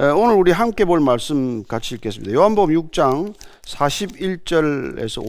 오늘 0.00 0.36
우리 0.36 0.52
함께 0.52 0.84
볼 0.84 1.00
말씀 1.00 1.64
같이 1.64 1.96
읽겠습니다. 1.96 2.32
요한복음 2.32 2.72
6장 2.72 3.34
41절에서 3.64 5.26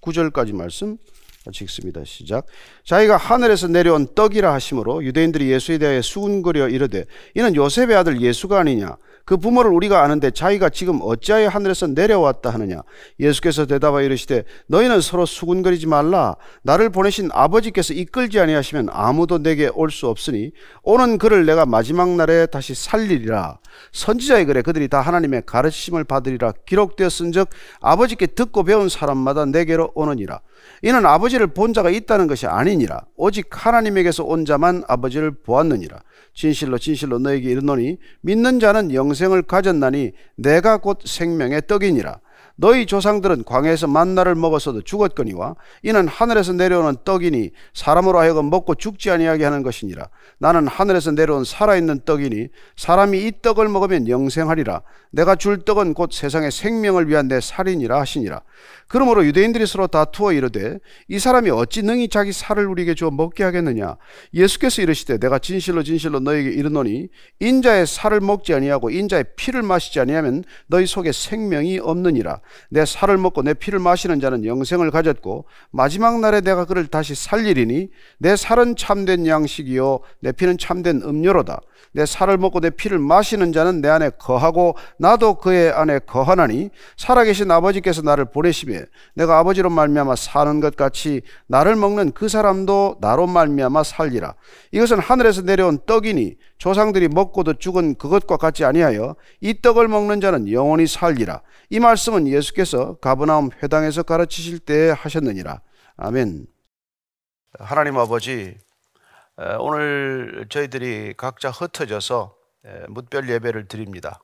59절까지 0.00 0.54
말씀 0.54 0.96
같이 1.44 1.64
읽습니다. 1.64 2.04
시작. 2.04 2.46
자기가 2.84 3.16
하늘에서 3.16 3.66
내려온 3.66 4.06
떡이라 4.14 4.54
하심으로 4.54 5.02
유대인들이 5.02 5.50
예수에 5.50 5.78
대하여 5.78 6.00
수군거려 6.02 6.68
이르되 6.68 7.04
이는 7.34 7.56
요셉의 7.56 7.96
아들 7.96 8.20
예수가 8.20 8.60
아니냐 8.60 8.96
그 9.24 9.36
부모를 9.36 9.70
우리가 9.72 10.02
아는데 10.02 10.30
자기가 10.30 10.68
지금 10.70 10.98
어찌하여 11.02 11.48
하늘에서 11.48 11.86
내려왔다 11.88 12.50
하느냐? 12.50 12.82
예수께서 13.20 13.66
대답하여 13.66 14.04
이르시되 14.04 14.44
너희는 14.66 15.00
서로 15.00 15.26
수군거리지 15.26 15.86
말라. 15.86 16.36
나를 16.62 16.90
보내신 16.90 17.30
아버지께서 17.32 17.94
이끌지 17.94 18.40
아니하시면 18.40 18.88
아무도 18.90 19.38
내게 19.38 19.70
올 19.74 19.90
수 19.92 20.08
없으니 20.08 20.52
오는 20.82 21.18
그를 21.18 21.44
내가 21.44 21.66
마지막 21.66 22.08
날에 22.08 22.46
다시 22.46 22.74
살리리라. 22.74 23.58
선지자의 23.92 24.46
글에 24.46 24.62
그들이 24.62 24.88
다 24.88 25.00
하나님의 25.00 25.42
가르침을 25.46 26.04
받으리라 26.04 26.52
기록되었은즉 26.66 27.48
아버지께 27.80 28.26
듣고 28.26 28.64
배운 28.64 28.88
사람마다 28.88 29.44
내게로 29.46 29.92
오느니라. 29.94 30.40
이는 30.82 31.04
아버지를 31.04 31.48
본 31.48 31.74
자가 31.74 31.90
있다는 31.90 32.26
것이 32.26 32.46
아니니라. 32.46 33.02
오직 33.16 33.48
하나님에게서 33.50 34.24
온 34.24 34.44
자만 34.44 34.82
아버지를 34.88 35.32
보았느니라 35.32 36.00
진실로 36.34 36.78
진실로 36.78 37.18
너에게 37.18 37.50
이르노니 37.50 37.98
믿는 38.22 38.60
자는 38.60 38.92
영생을 38.94 39.42
가졌나니 39.42 40.12
내가 40.36 40.78
곧 40.78 41.00
생명의 41.04 41.62
떡이니라 41.66 42.20
너희 42.62 42.86
조상들은 42.86 43.42
광야에서 43.42 43.88
만나를 43.88 44.36
먹었어도 44.36 44.82
죽었거니와 44.82 45.56
이는 45.82 46.06
하늘에서 46.06 46.52
내려오는 46.52 46.94
떡이니 47.04 47.50
사람으로 47.74 48.20
하여금 48.20 48.50
먹고 48.50 48.76
죽지 48.76 49.10
아니하게 49.10 49.42
하는 49.42 49.64
것이니라. 49.64 50.08
나는 50.38 50.68
하늘에서 50.68 51.10
내려온 51.10 51.42
살아있는 51.42 52.02
떡이니 52.04 52.50
사람이 52.76 53.18
이 53.18 53.32
떡을 53.42 53.68
먹으면 53.68 54.06
영생하리라. 54.08 54.82
내가 55.10 55.34
줄 55.34 55.64
떡은 55.64 55.94
곧 55.94 56.12
세상의 56.12 56.52
생명을 56.52 57.08
위한 57.08 57.26
내 57.26 57.40
살이니라 57.40 57.98
하시니라. 57.98 58.42
그러므로 58.86 59.26
유대인들이 59.26 59.66
서로 59.66 59.88
다투어 59.88 60.32
이르되 60.32 60.78
이 61.08 61.18
사람이 61.18 61.50
어찌 61.50 61.82
능히 61.82 62.08
자기 62.08 62.32
살을 62.32 62.66
우리에게 62.66 62.94
주어 62.94 63.10
먹게 63.10 63.42
하겠느냐? 63.42 63.96
예수께서 64.34 64.82
이르시되 64.82 65.18
내가 65.18 65.38
진실로 65.38 65.82
진실로 65.82 66.20
너에게 66.20 66.50
이르노니 66.50 67.08
인자의 67.40 67.86
살을 67.86 68.20
먹지 68.20 68.54
아니하고 68.54 68.90
인자의 68.90 69.24
피를 69.36 69.62
마시지 69.62 69.98
아니하면 69.98 70.44
너희 70.68 70.86
속에 70.86 71.10
생명이 71.10 71.80
없느니라 71.80 72.40
내 72.70 72.84
살을 72.84 73.18
먹고 73.18 73.42
내 73.42 73.54
피를 73.54 73.78
마시는 73.78 74.20
자는 74.20 74.44
영생을 74.44 74.90
가졌고 74.90 75.44
마지막 75.70 76.20
날에 76.20 76.40
내가 76.40 76.64
그를 76.64 76.86
다시 76.86 77.14
살리리니 77.14 77.88
내 78.18 78.36
살은 78.36 78.76
참된 78.76 79.26
양식이요 79.26 80.00
내 80.20 80.32
피는 80.32 80.58
참된 80.58 81.02
음료로다. 81.02 81.60
내 81.94 82.06
살을 82.06 82.38
먹고 82.38 82.60
내 82.60 82.70
피를 82.70 82.98
마시는 82.98 83.52
자는 83.52 83.80
내 83.82 83.88
안에 83.88 84.10
거하고 84.18 84.76
나도 84.98 85.34
그의 85.34 85.72
안에 85.72 85.98
거하나니 86.00 86.70
살아계신 86.96 87.50
아버지께서 87.50 88.02
나를 88.02 88.26
보내시며 88.26 88.80
내가 89.14 89.38
아버지로 89.38 89.68
말미암아 89.70 90.16
사는 90.16 90.60
것 90.60 90.76
같이 90.76 91.22
나를 91.46 91.76
먹는 91.76 92.12
그 92.12 92.28
사람도 92.28 92.96
나로 93.00 93.26
말미암아 93.26 93.82
살리라. 93.82 94.34
이것은 94.70 94.98
하늘에서 95.00 95.42
내려온 95.42 95.80
떡이니 95.84 96.36
조상들이 96.56 97.08
먹고도 97.08 97.54
죽은 97.54 97.96
그것과 97.96 98.36
같지 98.36 98.64
아니하여 98.64 99.16
이 99.40 99.60
떡을 99.60 99.88
먹는 99.88 100.20
자는 100.20 100.50
영원히 100.50 100.86
살리라. 100.86 101.42
이 101.70 101.80
말씀은 101.80 102.26
예수께서 102.32 102.94
가브나움 102.96 103.50
회당에서 103.62 104.02
가르치실 104.02 104.58
때 104.60 104.94
하셨느니라 104.96 105.60
아멘 105.96 106.46
하나님 107.58 107.98
아버지 107.98 108.58
오늘 109.58 110.46
저희들이 110.48 111.14
각자 111.16 111.50
흩어져서 111.50 112.34
묻별 112.88 113.28
예배를 113.28 113.66
드립니다. 113.66 114.22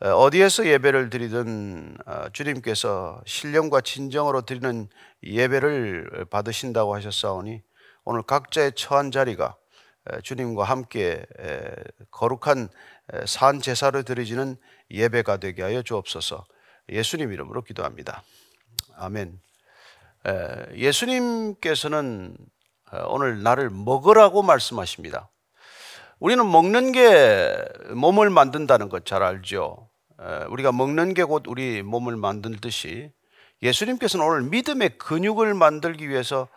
어디에서 0.00 0.66
예배를 0.66 1.08
드리든 1.08 1.96
어, 2.04 2.24
주님께서 2.32 3.22
신령과 3.26 3.80
진정으로 3.80 4.42
드리는 4.42 4.88
예배를 5.22 6.26
받으신다고 6.30 6.94
하셨사오니 6.96 7.62
오늘 8.04 8.22
각자의 8.22 8.72
처한 8.74 9.10
자리가 9.10 9.56
주님과 10.22 10.64
함께 10.64 11.24
거룩한 12.10 12.68
산 13.26 13.60
제사를 13.60 14.02
드리지는 14.02 14.56
예배가 14.90 15.38
되게 15.38 15.62
하여 15.62 15.80
주옵소서. 15.80 16.44
예수님 16.88 17.32
이름으로 17.32 17.62
기도합니다. 17.62 18.22
아멘. 18.96 19.40
예수님께서는 20.74 22.36
어, 22.92 23.04
오늘 23.08 23.42
나를 23.42 23.70
먹으라고 23.70 24.42
말씀하십니다. 24.42 25.28
우리는 26.20 26.48
먹는 26.48 26.92
게 26.92 27.56
몸을 27.94 28.30
만든다는 28.30 28.88
것 28.88 29.04
잘 29.04 29.22
알죠. 29.22 29.88
우리가 30.48 30.70
먹는 30.72 31.12
게 31.12 31.24
곧 31.24 31.42
우리 31.48 31.82
몸을 31.82 32.16
만들듯이 32.16 33.10
예수님께서는 33.62 34.24
오늘 34.24 34.42
믿음의 34.42 34.98
근육을 34.98 35.54
만들기 35.54 36.08
위해서 36.08 36.48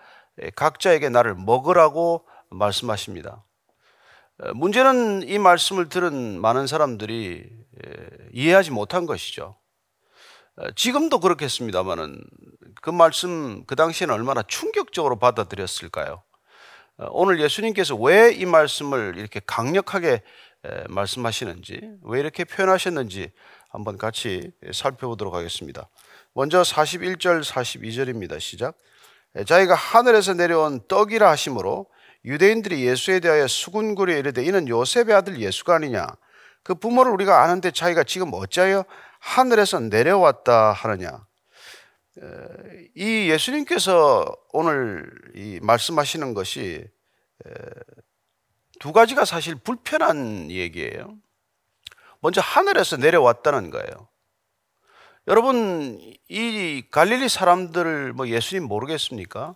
각자에게 0.55 1.09
나를 1.09 1.33
먹으라고 1.35 2.25
말씀하십니다. 2.49 3.43
문제는 4.53 5.27
이 5.27 5.39
말씀을 5.39 5.89
들은 5.89 6.39
많은 6.39 6.67
사람들이 6.67 7.49
이해하지 8.33 8.71
못한 8.71 9.05
것이죠. 9.07 9.57
지금도 10.75 11.19
그렇겠습니다만은 11.19 12.23
그 12.81 12.89
말씀 12.89 13.63
그 13.65 13.75
당시에는 13.75 14.13
얼마나 14.13 14.41
충격적으로 14.43 15.17
받아들였을까요? 15.19 16.23
어, 16.97 17.07
오늘 17.11 17.39
예수님께서 17.39 17.95
왜 17.95 18.33
이 18.33 18.45
말씀을 18.45 19.15
이렇게 19.17 19.39
강력하게 19.45 20.21
말씀하시는지, 20.89 21.79
왜 22.03 22.19
이렇게 22.19 22.43
표현하셨는지 22.43 23.31
한번 23.69 23.97
같이 23.97 24.51
살펴보도록 24.73 25.33
하겠습니다. 25.33 25.87
먼저 26.33 26.61
41절, 26.61 27.43
42절입니다. 27.43 28.39
시작. 28.39 28.75
자기가 29.45 29.75
하늘에서 29.75 30.33
내려온 30.33 30.81
떡이라 30.87 31.29
하심으로 31.29 31.85
유대인들이 32.25 32.85
예수에 32.85 33.19
대하여 33.19 33.47
수군거려 33.47 34.17
이르되 34.17 34.43
이는 34.43 34.67
요셉의 34.67 35.13
아들 35.13 35.39
예수가 35.39 35.75
아니냐. 35.75 36.07
그 36.63 36.75
부모를 36.75 37.11
우리가 37.13 37.43
아는데 37.43 37.71
자기가 37.71 38.03
지금 38.03 38.31
어찌하여 38.33 38.83
하늘에서 39.19 39.79
내려왔다 39.79 40.71
하느냐. 40.71 41.25
이 42.95 43.29
예수님께서 43.29 44.25
오늘 44.51 45.09
이 45.35 45.59
말씀하시는 45.61 46.33
것이 46.33 46.87
두 48.79 48.91
가지가 48.91 49.25
사실 49.25 49.55
불편한 49.55 50.49
얘기예요. 50.49 51.17
먼저 52.19 52.41
하늘에서 52.41 52.97
내려왔다는 52.97 53.69
거예요. 53.69 54.07
여러분, 55.27 55.99
이 56.29 56.83
갈릴리 56.89 57.29
사람들 57.29 58.13
뭐 58.13 58.27
예수님 58.29 58.63
모르겠습니까? 58.63 59.55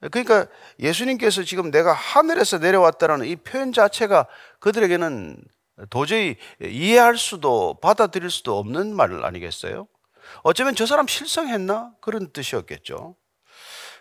그러니까 0.00 0.46
예수님께서 0.78 1.42
지금 1.42 1.70
내가 1.70 1.92
하늘에서 1.92 2.58
내려왔다는 2.58 3.24
이 3.26 3.36
표현 3.36 3.72
자체가 3.72 4.26
그들에게는 4.60 5.42
도저히 5.90 6.36
이해할 6.62 7.16
수도 7.16 7.78
받아들일 7.80 8.30
수도 8.30 8.58
없는 8.58 8.94
말 8.94 9.24
아니겠어요? 9.24 9.86
어쩌면 10.42 10.74
저 10.74 10.86
사람 10.86 11.06
실성했나? 11.06 11.92
그런 12.00 12.32
뜻이었겠죠. 12.32 13.16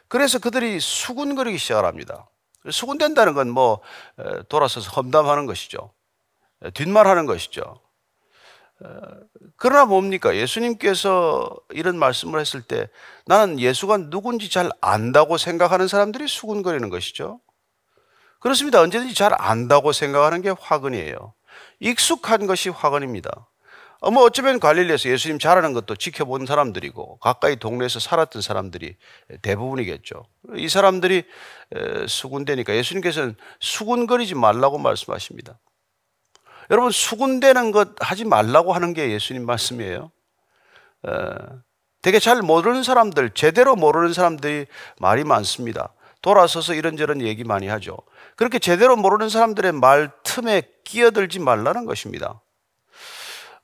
그래서 0.08 0.40
그들이 0.40 0.80
수군거리기 0.80 1.58
시작합니다. 1.58 2.30
수군된다는 2.70 3.34
건 3.34 3.50
뭐 3.50 3.82
돌아서서 4.50 4.92
험담하는 4.92 5.46
것이죠. 5.46 5.94
뒷말하는 6.74 7.26
것이죠. 7.26 7.82
그러나 9.56 9.86
뭡니까? 9.86 10.36
예수님께서 10.36 11.50
이런 11.72 11.98
말씀을 11.98 12.40
했을 12.40 12.62
때 12.62 12.90
나는 13.26 13.60
예수가 13.60 14.10
누군지 14.10 14.50
잘 14.50 14.70
안다고 14.82 15.38
생각하는 15.38 15.88
사람들이 15.88 16.28
수군거리는 16.28 16.90
것이죠. 16.90 17.40
그렇습니다. 18.40 18.82
언제든지 18.82 19.16
잘 19.16 19.34
안다고 19.38 19.94
생각하는 19.94 20.42
게 20.42 20.50
화근이에요. 20.50 21.34
익숙한 21.80 22.48
것이 22.48 22.70
화근입니다. 22.70 23.48
어, 24.00 24.12
뭐 24.12 24.24
어쩌면 24.24 24.60
갈릴리에서 24.60 25.10
예수님 25.10 25.40
잘하는 25.40 25.74
것도 25.74 25.96
지켜본 25.96 26.46
사람들이고 26.46 27.18
가까이 27.18 27.56
동네에서 27.56 28.00
살았던 28.00 28.42
사람들이 28.42 28.96
대부분이겠죠. 29.42 30.26
이 30.56 30.70
사람들이 30.70 31.24
수군대니까 32.08 32.76
예수님께서는 32.76 33.36
수군거리지 33.60 34.36
말라고 34.36 34.78
말씀하십니다. 34.78 35.58
여러분 36.70 36.92
수군대는 36.92 37.72
것 37.72 37.90
하지 38.00 38.26
말라고 38.26 38.74
하는 38.74 38.94
게 38.94 39.10
예수님 39.12 39.46
말씀이에요. 39.46 40.12
되게 42.02 42.20
잘 42.20 42.42
모르는 42.42 42.84
사람들, 42.84 43.32
제대로 43.32 43.76
모르는 43.76 44.14
사람들이 44.14 44.68
말이 45.00 45.24
많습니다. 45.24 45.94
돌아서서 46.22 46.74
이런저런 46.74 47.22
얘기 47.22 47.44
많이 47.44 47.68
하죠. 47.68 47.98
그렇게 48.38 48.60
제대로 48.60 48.96
모르는 48.96 49.30
사람들의 49.30 49.74
말 49.74 50.12
틈에 50.24 50.62
끼어들지 50.86 51.40
말라는 51.40 51.86
것입니다. 51.86 52.40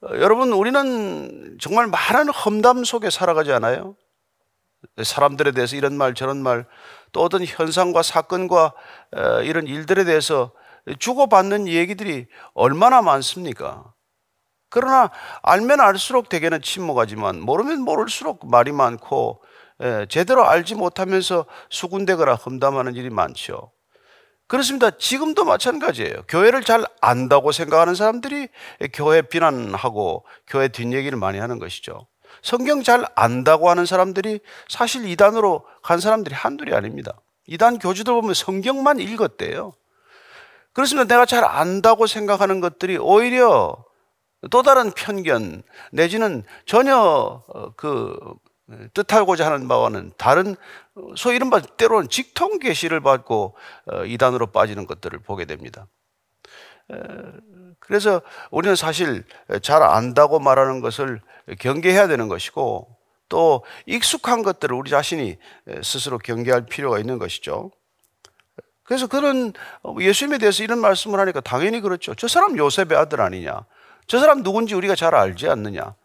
어, 0.01 0.07
여러분, 0.15 0.51
우리는 0.51 1.57
정말 1.61 1.87
많은 1.87 2.29
험담 2.29 2.83
속에 2.83 3.09
살아가지 3.09 3.53
않아요? 3.53 3.95
사람들에 5.01 5.51
대해서 5.51 5.75
이런 5.75 5.95
말, 5.95 6.13
저런 6.13 6.43
말, 6.43 6.65
또 7.13 7.21
어떤 7.21 7.45
현상과 7.45 8.01
사건과 8.01 8.73
어, 9.15 9.41
이런 9.43 9.67
일들에 9.67 10.03
대해서 10.03 10.51
주고받는 10.99 11.67
얘기들이 11.67 12.25
얼마나 12.53 13.01
많습니까? 13.01 13.93
그러나 14.69 15.11
알면 15.43 15.79
알수록 15.79 16.29
대개는 16.29 16.63
침묵하지만 16.63 17.39
모르면 17.39 17.81
모를수록 17.81 18.49
말이 18.49 18.71
많고 18.71 19.43
예, 19.83 20.07
제대로 20.09 20.45
알지 20.45 20.73
못하면서 20.75 21.45
수군대거나 21.69 22.33
험담하는 22.33 22.95
일이 22.95 23.11
많죠. 23.11 23.71
그렇습니다. 24.47 24.91
지금도 24.91 25.45
마찬가지예요. 25.45 26.23
교회를 26.27 26.63
잘 26.63 26.85
안다고 27.01 27.51
생각하는 27.51 27.95
사람들이 27.95 28.49
교회 28.93 29.21
비난하고 29.21 30.25
교회 30.47 30.67
뒷얘기를 30.67 31.17
많이 31.17 31.39
하는 31.39 31.59
것이죠. 31.59 32.07
성경 32.41 32.83
잘 32.83 33.05
안다고 33.15 33.69
하는 33.69 33.85
사람들이 33.85 34.39
사실 34.67 35.07
이단으로 35.07 35.65
간 35.81 35.99
사람들이 35.99 36.35
한둘이 36.35 36.73
아닙니다. 36.73 37.13
이단 37.47 37.79
교주들 37.79 38.13
보면 38.13 38.33
성경만 38.33 38.99
읽었대요. 38.99 39.73
그렇습니다. 40.73 41.07
내가 41.07 41.25
잘 41.25 41.43
안다고 41.43 42.07
생각하는 42.07 42.59
것들이 42.59 42.97
오히려 42.97 43.77
또 44.49 44.61
다른 44.61 44.91
편견 44.91 45.63
내지는 45.91 46.43
전혀 46.65 46.97
어, 46.97 47.73
그 47.75 48.17
뜻하고자 48.93 49.45
하는 49.45 49.67
바와는 49.67 50.11
다른 50.17 50.55
소위 51.15 51.35
이른바 51.35 51.59
때로는 51.59 52.09
직통 52.09 52.59
계시를 52.59 53.01
받고 53.01 53.55
어, 53.91 54.05
이단으로 54.05 54.47
빠지는 54.47 54.87
것들을 54.87 55.19
보게 55.19 55.45
됩니다. 55.45 55.87
그래서 57.79 58.21
우리는 58.51 58.75
사실 58.75 59.23
잘 59.61 59.81
안다고 59.81 60.39
말하는 60.39 60.81
것을 60.81 61.21
경계해야 61.59 62.07
되는 62.07 62.27
것이고 62.27 62.95
또 63.29 63.63
익숙한 63.85 64.43
것들을 64.43 64.75
우리 64.75 64.89
자신이 64.89 65.37
스스로 65.81 66.17
경계할 66.17 66.65
필요가 66.65 66.99
있는 66.99 67.19
것이죠. 67.19 67.71
그래서 68.83 69.07
그런 69.07 69.53
예수님에 69.99 70.37
대해서 70.37 70.63
이런 70.63 70.79
말씀을 70.79 71.19
하니까 71.19 71.39
당연히 71.41 71.79
그렇죠. 71.79 72.13
저 72.15 72.27
사람 72.27 72.57
요셉의 72.57 72.97
아들 72.97 73.21
아니냐? 73.21 73.65
저 74.07 74.19
사람 74.19 74.43
누군지 74.43 74.75
우리가 74.75 74.95
잘 74.95 75.15
알지 75.15 75.49
않느냐? 75.49 75.95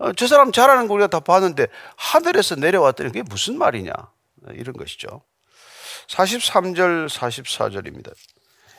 어, 0.00 0.12
저 0.14 0.26
사람 0.26 0.50
잘하는 0.50 0.88
거 0.88 0.94
우리가 0.94 1.08
다 1.08 1.20
봤는데 1.20 1.66
하늘에서 1.96 2.56
내려왔더니 2.56 3.10
그게 3.10 3.22
무슨 3.22 3.58
말이냐? 3.58 3.92
이런 4.54 4.74
것이죠. 4.74 5.22
43절, 6.08 7.08
44절입니다. 7.08 8.12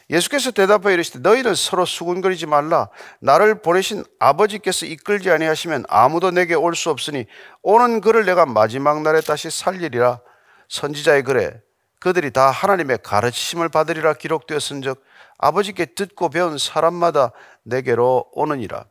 예수께서 0.09 0.51
대답하여 0.51 0.93
이르시되 0.95 1.19
너희는 1.19 1.55
서로 1.55 1.85
수군거리지 1.85 2.45
말라 2.47 2.89
나를 3.21 3.61
보내신 3.61 4.03
아버지께서 4.19 4.85
이끌지 4.85 5.29
아니하시면 5.31 5.85
아무도 5.87 6.31
내게 6.31 6.53
올 6.53 6.75
수 6.75 6.89
없으니 6.89 7.27
오는 7.61 8.01
그를 8.01 8.25
내가 8.25 8.45
마지막 8.45 9.03
날에 9.03 9.21
다시 9.21 9.49
살리리라 9.49 10.19
선지자의 10.67 11.23
글에 11.23 11.61
그들이 11.99 12.31
다 12.31 12.49
하나님의 12.49 12.97
가르치심을 13.03 13.69
받으리라 13.69 14.15
기록되었은즉 14.15 15.01
아버지께 15.37 15.85
듣고 15.95 16.29
배운 16.29 16.57
사람마다 16.57 17.31
내게로 17.63 18.31
오느니라 18.33 18.79
어, 18.79 18.85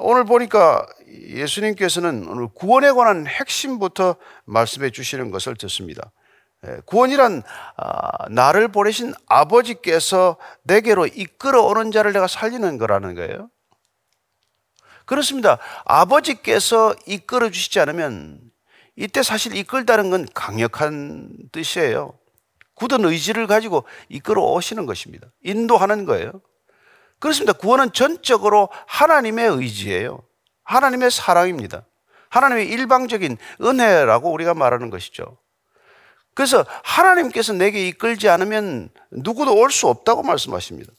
오늘 0.00 0.24
보니까 0.24 0.86
예수님께서는 1.08 2.26
오늘 2.28 2.48
구원에 2.48 2.90
관한 2.90 3.26
핵심부터 3.26 4.16
말씀해 4.44 4.90
주시는 4.90 5.30
것을 5.30 5.56
듣습니다. 5.56 6.12
예, 6.66 6.78
구원이란 6.86 7.42
아, 7.76 8.28
나를 8.30 8.68
보내신 8.68 9.14
아버지께서 9.26 10.36
내게로 10.64 11.06
이끌어 11.06 11.62
오는 11.62 11.92
자를 11.92 12.12
내가 12.12 12.26
살리는 12.26 12.78
거라는 12.78 13.14
거예요. 13.14 13.50
그렇습니다. 15.04 15.58
아버지께서 15.84 16.94
이끌어 17.06 17.50
주시지 17.50 17.78
않으면 17.78 18.40
이때 18.96 19.22
사실 19.22 19.54
이끌다는 19.54 20.10
건 20.10 20.26
강력한 20.34 21.30
뜻이에요. 21.52 22.18
굳은 22.74 23.04
의지를 23.04 23.46
가지고 23.46 23.84
이끌어 24.08 24.42
오시는 24.42 24.86
것입니다. 24.86 25.28
인도하는 25.42 26.04
거예요. 26.04 26.32
그렇습니다. 27.26 27.54
구원은 27.54 27.92
전적으로 27.92 28.68
하나님의 28.86 29.48
의지예요. 29.48 30.22
하나님의 30.62 31.10
사랑입니다. 31.10 31.84
하나님의 32.28 32.68
일방적인 32.68 33.36
은혜라고 33.60 34.30
우리가 34.30 34.54
말하는 34.54 34.90
것이죠. 34.90 35.36
그래서 36.34 36.64
하나님께서 36.84 37.52
내게 37.52 37.88
이끌지 37.88 38.28
않으면 38.28 38.90
누구도 39.10 39.56
올 39.56 39.72
수 39.72 39.88
없다고 39.88 40.22
말씀하십니다. 40.22 40.92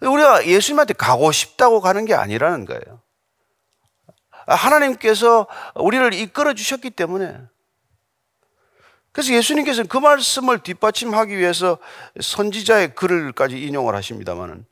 우리가 0.00 0.46
예수님한테 0.46 0.94
가고 0.94 1.30
싶다고 1.30 1.80
가는 1.80 2.04
게 2.04 2.14
아니라는 2.14 2.64
거예요. 2.64 3.02
하나님께서 4.48 5.46
우리를 5.76 6.12
이끌어 6.12 6.54
주셨기 6.54 6.90
때문에 6.90 7.38
그래서 9.14 9.32
예수님께서는 9.32 9.86
그 9.86 9.96
말씀을 9.96 10.58
뒷받침하기 10.58 11.38
위해서 11.38 11.78
선지자의 12.20 12.96
글을까지 12.96 13.62
인용을 13.64 13.94
하십니다만은 13.94 14.66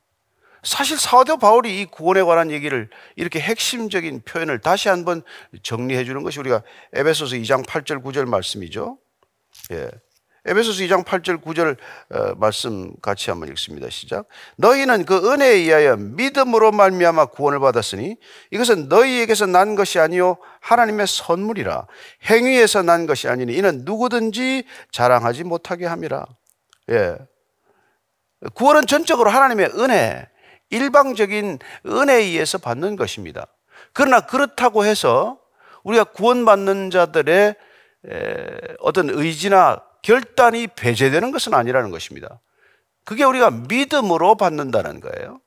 사실 0.63 0.97
사도 0.97 1.37
바울이 1.37 1.79
이 1.79 1.85
구원에 1.85 2.21
관한 2.21 2.51
얘기를 2.51 2.89
이렇게 3.15 3.39
핵심적인 3.39 4.21
표현을 4.25 4.59
다시 4.59 4.89
한번 4.89 5.23
정리해 5.61 6.03
주는 6.03 6.23
것이 6.23 6.41
우리가 6.41 6.61
에베소서 6.91 7.37
2장 7.37 7.65
8절 7.65 8.03
9절 8.03 8.25
말씀이죠. 8.25 8.97
예. 9.71 9.89
에베소서 10.45 10.83
2장 10.83 11.05
8절 11.05 11.41
9절 11.41 11.77
어, 12.11 12.35
말씀 12.35 12.93
같이 13.01 13.29
한번 13.29 13.47
읽습니다. 13.49 13.89
시작. 13.89 14.25
너희는 14.57 15.05
그 15.05 15.31
은혜에 15.31 15.51
의하여 15.51 15.95
믿음으로 15.95 16.73
말미암아 16.73 17.27
구원을 17.27 17.59
받았으니 17.59 18.17
이것은 18.51 18.89
너희에게서 18.89 19.45
난 19.45 19.75
것이 19.75 19.99
아니요 19.99 20.37
하나님의 20.59 21.07
선물이라 21.07 21.87
행위에서 22.29 22.83
난 22.83 23.07
것이 23.07 23.29
아니니 23.29 23.55
이는 23.55 23.83
누구든지 23.85 24.65
자랑하지 24.91 25.45
못하게 25.45 25.85
함이라. 25.85 26.25
예. 26.89 27.17
구원은 28.53 28.85
전적으로 28.87 29.29
하나님의 29.29 29.71
은혜, 29.77 30.27
일방적인 30.69 31.59
은혜에 31.85 32.17
의해서 32.17 32.57
받는 32.57 32.97
것입니다. 32.97 33.47
그러나 33.93 34.19
그렇다고 34.21 34.83
해서 34.83 35.39
우리가 35.83 36.03
구원받는 36.03 36.89
자들의 36.89 37.55
어떤 38.79 39.09
의지나 39.09 39.81
결단이 40.03 40.67
배제되는 40.67 41.31
것은 41.31 41.55
아니라는 41.55 41.89
것입니다. 41.89 42.39
그게 43.03 43.23
우리가 43.23 43.49
믿음으로 43.49 44.35
받는다는 44.35 44.99
거예요. 44.99 45.39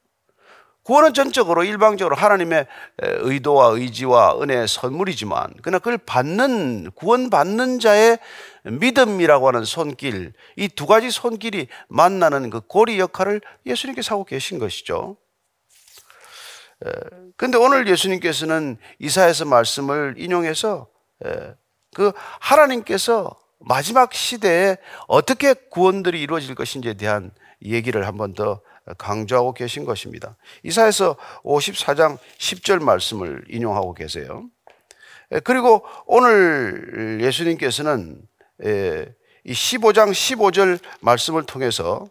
구원은 0.83 1.15
전적으로 1.15 1.65
일방적으로 1.65 2.15
하나님의 2.15 2.67
의도와 2.99 3.71
의지와 3.71 4.41
은혜의 4.41 4.69
선물이지만 4.69 5.55
그러나 5.61 5.79
그걸 5.79 5.99
받는 5.99 6.93
구원 6.93 7.29
받는 7.29 7.81
자의 7.81 8.19
믿음이라고 8.63 9.49
하는 9.49 9.65
손길 9.65 10.33
이 10.57 10.69
두 10.69 10.87
가지 10.87 11.11
손길이 11.11 11.67
만나는 11.89 12.51
그 12.51 12.61
고리 12.61 13.01
역할을 13.01 13.41
예수님께서 13.67 14.15
하고 14.15 14.25
계신 14.25 14.61
것이죠. 14.61 15.17
근데 17.37 17.59
오늘 17.59 17.89
예수님께서는 17.89 18.77
이사에서 19.01 19.45
말씀을 19.45 20.15
인용해서 20.19 20.87
그 21.95 22.13
하나님께서 22.39 23.37
마지막 23.59 24.13
시대에 24.15 24.77
어떻게 25.09 25.55
구원들이 25.55 26.21
이루어질 26.21 26.55
것인지에 26.55 26.95
대한 26.95 27.31
얘기를 27.65 28.07
한 28.07 28.17
번 28.17 28.35
더 28.35 28.61
강조하고 28.99 29.53
계신 29.53 29.85
것입니다. 29.85 30.37
이사에서 30.63 31.17
54장 31.43 32.19
10절 32.39 32.81
말씀을 32.83 33.45
인용하고 33.49 33.95
계세요. 33.95 34.45
그리고 35.43 35.85
오늘 36.07 37.19
예수님께서는 37.21 38.23
이 38.61 39.53
15장 39.53 40.11
15절 40.13 40.79
말씀을 41.01 41.45
통해서 41.45 42.09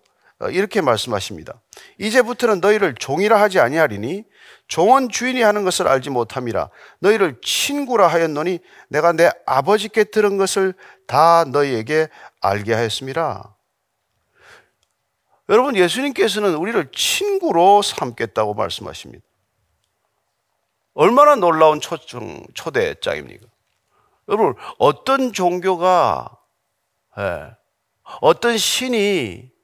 이렇게 0.52 0.82
말씀하십니다. 0.82 1.62
이제부터는 1.98 2.60
너희를 2.60 2.96
종이라 2.96 3.40
하지 3.40 3.60
아니하리니 3.60 4.26
종은 4.68 5.10
주인이 5.10 5.42
하는 5.42 5.64
것을 5.64 5.88
알지 5.88 6.10
못함이라 6.10 6.70
너희를 7.00 7.40
친구라 7.42 8.08
하였노니 8.08 8.60
내가 8.90 9.14
내 9.14 9.32
아버지께 9.46 10.06
들은 10.06 10.38
것을 10.38 10.74
다 11.08 11.46
너희에게 11.46 12.10
알게 12.42 12.74
하였습니다. 12.74 13.56
여러분 15.48 15.76
예수님께서는 15.76 16.56
우리를 16.56 16.92
친구로 16.92 17.82
삼겠다고 17.82 18.56
말씀하십니다. 18.56 19.24
얼마나 20.96 21.36
놀라운 21.36 21.80
초청, 21.80 22.44
초대장입니까? 22.54 23.46
여러분 24.28 24.56
어떤 24.80 25.32
종교가 25.32 26.38
예, 27.20 27.52
어떤 28.22 28.58
신이 28.58 29.55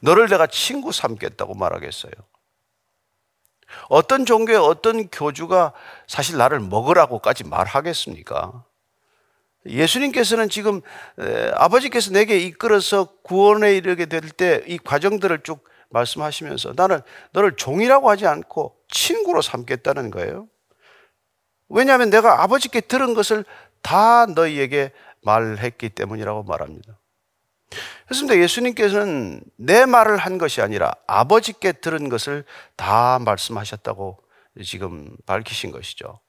너를 0.00 0.28
내가 0.28 0.46
친구 0.46 0.92
삼겠다고 0.92 1.54
말하겠어요? 1.54 2.12
어떤 3.88 4.24
종교의 4.26 4.58
어떤 4.58 5.08
교주가 5.08 5.72
사실 6.06 6.36
나를 6.36 6.60
먹으라고까지 6.60 7.44
말하겠습니까? 7.44 8.64
예수님께서는 9.66 10.48
지금 10.48 10.80
아버지께서 11.54 12.10
내게 12.12 12.38
이끌어서 12.38 13.08
구원에 13.22 13.74
이르게 13.76 14.06
될 14.06 14.22
때 14.30 14.62
이 14.66 14.78
과정들을 14.78 15.42
쭉 15.42 15.64
말씀하시면서 15.90 16.72
나는 16.74 17.00
너를 17.32 17.56
종이라고 17.56 18.10
하지 18.10 18.26
않고 18.26 18.76
친구로 18.88 19.40
삼겠다는 19.42 20.10
거예요. 20.10 20.48
왜냐하면 21.68 22.10
내가 22.10 22.42
아버지께 22.42 22.80
들은 22.82 23.14
것을 23.14 23.44
다 23.82 24.26
너희에게 24.26 24.92
말했기 25.22 25.90
때문이라고 25.90 26.42
말합니다. 26.42 26.98
그렇습니다. 28.04 28.38
예수님께서는 28.38 29.42
내 29.56 29.86
말을 29.86 30.16
한 30.16 30.38
것이 30.38 30.60
아니라 30.60 30.92
아버지께 31.06 31.72
들은 31.72 32.08
것을 32.08 32.44
다 32.76 33.18
말씀하셨다고 33.20 34.18
지금 34.64 35.16
밝히신 35.26 35.70
것이죠. 35.70 36.20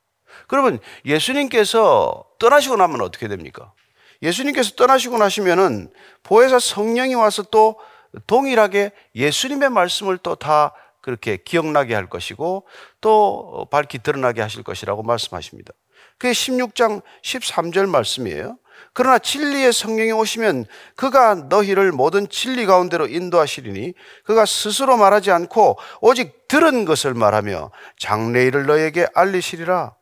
그러면 0.47 0.79
예수님께서 1.05 2.25
떠나시고 2.39 2.75
나면 2.77 3.01
어떻게 3.01 3.27
됩니까? 3.27 3.73
예수님께서 4.21 4.71
떠나시고 4.75 5.17
나시면은 5.17 5.91
보혜사 6.23 6.59
성령이 6.59 7.15
와서 7.15 7.43
또 7.43 7.79
동일하게 8.27 8.91
예수님의 9.15 9.69
말씀을 9.69 10.17
또 10.17 10.35
다 10.35 10.73
그렇게 11.03 11.35
기억나게 11.35 11.93
할 11.93 12.09
것이고 12.09 12.65
또 13.01 13.67
밝히 13.69 13.99
드러나게 13.99 14.41
하실 14.41 14.63
것이라고 14.63 15.03
말씀하십니다. 15.03 15.73
그게 16.17 16.31
16장 16.31 17.01
13절 17.21 17.89
말씀이에요. 17.89 18.57
그러나 18.93 19.17
진리의 19.19 19.71
성령이 19.71 20.11
오시면 20.11 20.65
그가 20.95 21.35
너희를 21.35 21.91
모든 21.91 22.27
진리 22.27 22.65
가운데로 22.65 23.07
인도하시리니 23.07 23.93
그가 24.25 24.45
스스로 24.45 24.97
말하지 24.97 25.31
않고 25.31 25.77
오직 26.01 26.47
들은 26.47 26.85
것을 26.85 27.13
말하며 27.13 27.71
장래일을 27.97 28.65
너에게 28.65 29.07
알리시리라. 29.13 29.95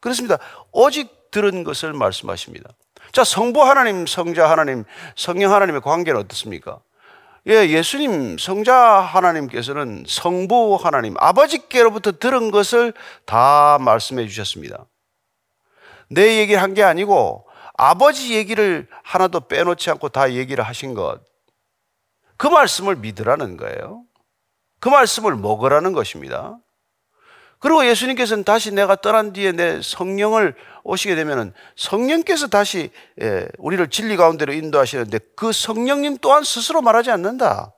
그렇습니다. 0.00 0.38
오직 0.72 1.30
들은 1.30 1.64
것을 1.64 1.92
말씀하십니다. 1.92 2.70
자, 3.12 3.24
성부 3.24 3.62
하나님, 3.64 4.06
성자 4.06 4.48
하나님, 4.48 4.84
성령 5.16 5.52
하나님의 5.52 5.80
관계는 5.80 6.20
어떻습니까? 6.20 6.80
예, 7.48 7.68
예수님, 7.68 8.36
성자 8.38 8.74
하나님께서는 8.76 10.04
성부 10.06 10.78
하나님, 10.80 11.14
아버지께로부터 11.18 12.12
들은 12.12 12.50
것을 12.50 12.92
다 13.24 13.78
말씀해 13.80 14.26
주셨습니다. 14.28 14.84
내 16.08 16.38
얘기를 16.38 16.62
한 16.62 16.74
게 16.74 16.82
아니고 16.82 17.46
아버지 17.82 18.34
얘기를 18.34 18.86
하나도 19.02 19.48
빼놓지 19.48 19.88
않고 19.88 20.10
다 20.10 20.34
얘기를 20.34 20.62
하신 20.62 20.92
것. 20.92 21.20
그 22.36 22.46
말씀을 22.46 22.96
믿으라는 22.96 23.56
거예요. 23.56 24.04
그 24.80 24.90
말씀을 24.90 25.34
먹으라는 25.34 25.94
것입니다. 25.94 26.58
그리고 27.58 27.86
예수님께서는 27.86 28.44
다시 28.44 28.70
내가 28.70 28.96
떠난 28.96 29.32
뒤에 29.32 29.52
내 29.52 29.80
성령을 29.82 30.54
오시게 30.84 31.14
되면은 31.14 31.54
성령께서 31.74 32.48
다시 32.48 32.90
예, 33.22 33.48
우리를 33.56 33.88
진리 33.88 34.18
가운데로 34.18 34.52
인도하시는데 34.52 35.18
그 35.34 35.50
성령님 35.50 36.18
또한 36.18 36.44
스스로 36.44 36.82
말하지 36.82 37.10
않는다. 37.10 37.72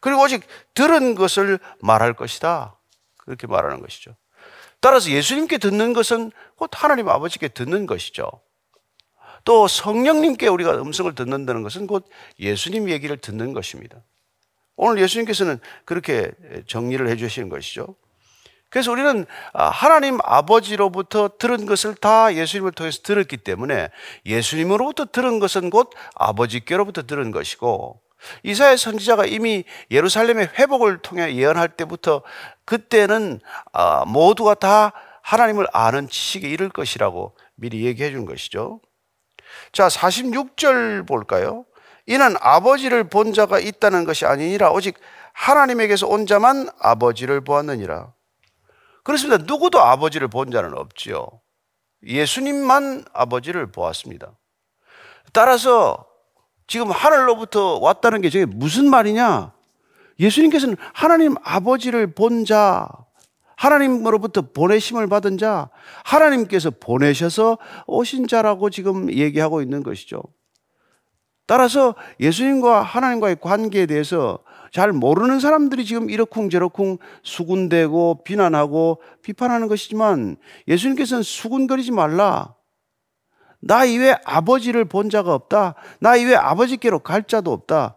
그리고 0.00 0.22
오직 0.22 0.44
들은 0.74 1.14
것을 1.14 1.60
말할 1.80 2.14
것이다. 2.14 2.76
그렇게 3.18 3.46
말하는 3.46 3.80
것이죠. 3.80 4.16
따라서 4.80 5.08
예수님께 5.08 5.58
듣는 5.58 5.92
것은 5.92 6.32
곧 6.56 6.70
하나님 6.74 7.08
아버지께 7.08 7.46
듣는 7.46 7.86
것이죠. 7.86 8.28
또 9.46 9.68
성령님께 9.68 10.48
우리가 10.48 10.72
음성을 10.72 11.14
듣는다는 11.14 11.62
것은 11.62 11.86
곧 11.86 12.06
예수님 12.40 12.90
얘기를 12.90 13.16
듣는 13.16 13.52
것입니다. 13.52 14.02
오늘 14.74 15.00
예수님께서는 15.02 15.60
그렇게 15.84 16.32
정리를 16.66 17.08
해 17.08 17.16
주시는 17.16 17.48
것이죠. 17.48 17.94
그래서 18.70 18.90
우리는 18.90 19.24
아, 19.52 19.68
하나님 19.70 20.18
아버지로부터 20.24 21.30
들은 21.38 21.64
것을 21.64 21.94
다 21.94 22.34
예수님을 22.34 22.72
통해서 22.72 23.00
들었기 23.02 23.36
때문에 23.36 23.88
예수님으로부터 24.26 25.06
들은 25.06 25.38
것은 25.38 25.70
곧 25.70 25.92
아버지께로부터 26.16 27.02
들은 27.02 27.30
것이고 27.30 28.00
이사야 28.42 28.76
선지자가 28.76 29.26
이미 29.26 29.62
예루살렘의 29.92 30.50
회복을 30.58 30.98
통해 30.98 31.36
예언할 31.36 31.68
때부터 31.68 32.22
그때는 32.64 33.38
아, 33.72 34.04
모두가 34.04 34.54
다 34.54 34.92
하나님을 35.22 35.68
아는 35.72 36.08
지식에 36.08 36.48
이를 36.48 36.68
것이라고 36.68 37.36
미리 37.54 37.86
얘기해 37.86 38.10
준 38.10 38.26
것이죠. 38.26 38.80
자, 39.72 39.88
46절 39.88 41.06
볼까요? 41.06 41.64
이는 42.06 42.36
아버지를 42.40 43.08
본 43.08 43.32
자가 43.32 43.58
있다는 43.58 44.04
것이 44.04 44.26
아니니라 44.26 44.70
오직 44.70 44.96
하나님에게서 45.32 46.06
온 46.06 46.26
자만 46.26 46.68
아버지를 46.80 47.40
보았느니라. 47.42 48.12
그렇습니다. 49.02 49.44
누구도 49.46 49.80
아버지를 49.80 50.28
본 50.28 50.50
자는 50.50 50.76
없지요. 50.76 51.26
예수님만 52.04 53.04
아버지를 53.12 53.70
보았습니다. 53.70 54.32
따라서 55.32 56.06
지금 56.66 56.90
하늘로부터 56.90 57.78
왔다는 57.78 58.20
게 58.20 58.30
저게 58.30 58.46
무슨 58.46 58.88
말이냐? 58.88 59.52
예수님께서는 60.18 60.76
하나님 60.92 61.36
아버지를 61.44 62.14
본 62.14 62.44
자, 62.44 62.88
하나님으로부터 63.56 64.42
보내심을 64.52 65.08
받은 65.08 65.38
자, 65.38 65.70
하나님께서 66.04 66.70
보내셔서 66.70 67.58
오신 67.86 68.28
자라고 68.28 68.70
지금 68.70 69.10
얘기하고 69.10 69.62
있는 69.62 69.82
것이죠. 69.82 70.22
따라서 71.46 71.94
예수님과 72.20 72.82
하나님과의 72.82 73.36
관계에 73.40 73.86
대해서 73.86 74.40
잘 74.72 74.92
모르는 74.92 75.40
사람들이 75.40 75.84
지금 75.84 76.10
이러쿵저러쿵 76.10 76.98
수군대고 77.22 78.24
비난하고 78.24 79.00
비판하는 79.22 79.68
것이지만 79.68 80.36
예수님께서는 80.68 81.22
수군거리지 81.22 81.92
말라. 81.92 82.54
나 83.60 83.84
이외 83.84 84.16
아버지를 84.24 84.84
본 84.84 85.08
자가 85.08 85.34
없다. 85.34 85.74
나 86.00 86.16
이외 86.16 86.34
아버지께로 86.34 86.98
갈 86.98 87.22
자도 87.22 87.52
없다. 87.52 87.96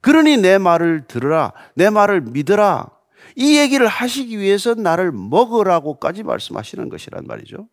그러니 0.00 0.38
내 0.38 0.58
말을 0.58 1.06
들으라. 1.06 1.52
내 1.74 1.90
말을 1.90 2.22
믿으라. 2.22 2.88
이 3.38 3.56
얘기를 3.56 3.86
하시기 3.86 4.36
위해서 4.36 4.74
나를 4.74 5.12
먹으라고까지 5.12 6.24
말씀하시는 6.24 6.88
것이란 6.88 7.24
말이죠. 7.24 7.68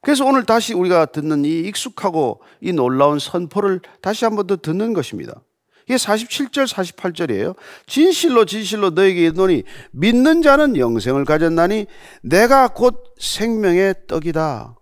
그래서 0.00 0.24
오늘 0.24 0.44
다시 0.44 0.74
우리가 0.74 1.06
듣는 1.06 1.44
이 1.44 1.60
익숙하고 1.60 2.42
이 2.60 2.72
놀라운 2.72 3.20
선포를 3.20 3.80
다시 4.02 4.24
한 4.24 4.34
번 4.34 4.48
더 4.48 4.56
듣는 4.56 4.92
것입니다. 4.92 5.40
이게 5.84 5.94
47절, 5.94 6.66
48절이에요. 6.66 7.54
진실로 7.86 8.44
진실로 8.44 8.90
너에게 8.90 9.26
이르노니 9.26 9.62
믿는 9.92 10.42
자는 10.42 10.76
영생을 10.76 11.24
가졌나니 11.24 11.86
내가 12.22 12.66
곧 12.68 13.14
생명의 13.20 13.94
떡이다. 14.08 14.76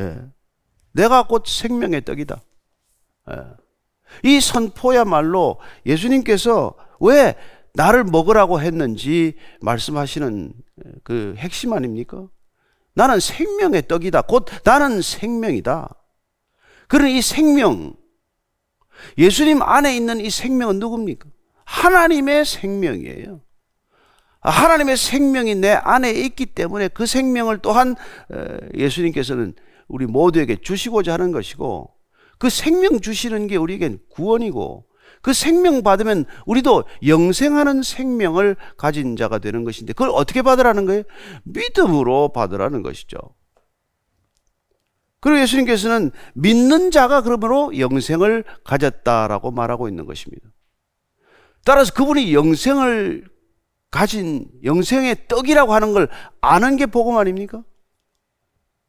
예. 0.00 0.18
내가 0.92 1.28
곧 1.28 1.44
생명의 1.46 2.04
떡이다. 2.04 2.42
예. 3.30 3.65
이 4.22 4.40
선포야말로 4.40 5.58
예수님께서 5.84 6.74
왜 7.00 7.34
나를 7.74 8.04
먹으라고 8.04 8.60
했는지 8.60 9.34
말씀하시는 9.60 10.52
그 11.04 11.34
핵심 11.36 11.72
아닙니까? 11.72 12.26
나는 12.94 13.20
생명의 13.20 13.86
떡이다. 13.86 14.22
곧 14.22 14.46
나는 14.64 15.02
생명이다. 15.02 15.94
그런 16.88 17.08
이 17.08 17.20
생명, 17.20 17.94
예수님 19.18 19.60
안에 19.62 19.94
있는 19.94 20.20
이 20.20 20.30
생명은 20.30 20.78
누굽니까? 20.78 21.28
하나님의 21.64 22.44
생명이에요. 22.44 23.40
하나님의 24.40 24.96
생명이 24.96 25.56
내 25.56 25.72
안에 25.72 26.12
있기 26.12 26.46
때문에 26.46 26.88
그 26.88 27.04
생명을 27.04 27.58
또한 27.58 27.96
예수님께서는 28.74 29.54
우리 29.88 30.06
모두에게 30.06 30.56
주시고자 30.56 31.14
하는 31.14 31.32
것이고 31.32 31.95
그 32.38 32.50
생명 32.50 33.00
주시는 33.00 33.46
게 33.46 33.56
우리에겐 33.56 33.98
구원이고 34.10 34.86
그 35.22 35.32
생명 35.32 35.82
받으면 35.82 36.24
우리도 36.46 36.84
영생하는 37.06 37.82
생명을 37.82 38.56
가진 38.76 39.16
자가 39.16 39.38
되는 39.38 39.64
것인데 39.64 39.92
그걸 39.92 40.10
어떻게 40.10 40.42
받으라는 40.42 40.86
거예요? 40.86 41.02
믿음으로 41.44 42.28
받으라는 42.28 42.82
것이죠. 42.82 43.18
그리고 45.20 45.40
예수님께서는 45.40 46.12
믿는 46.34 46.90
자가 46.90 47.22
그러므로 47.22 47.76
영생을 47.76 48.44
가졌다라고 48.64 49.50
말하고 49.50 49.88
있는 49.88 50.06
것입니다. 50.06 50.48
따라서 51.64 51.92
그분이 51.92 52.32
영생을 52.32 53.28
가진 53.90 54.46
영생의 54.62 55.26
떡이라고 55.26 55.74
하는 55.74 55.92
걸 55.92 56.08
아는 56.40 56.76
게 56.76 56.86
복음 56.86 57.16
아닙니까? 57.16 57.64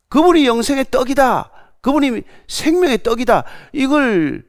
그분이 0.10 0.46
영생의 0.46 0.86
떡이다. 0.92 1.52
그분이 1.88 2.22
생명의 2.50 3.02
떡이다. 3.02 3.46
이걸 3.72 4.44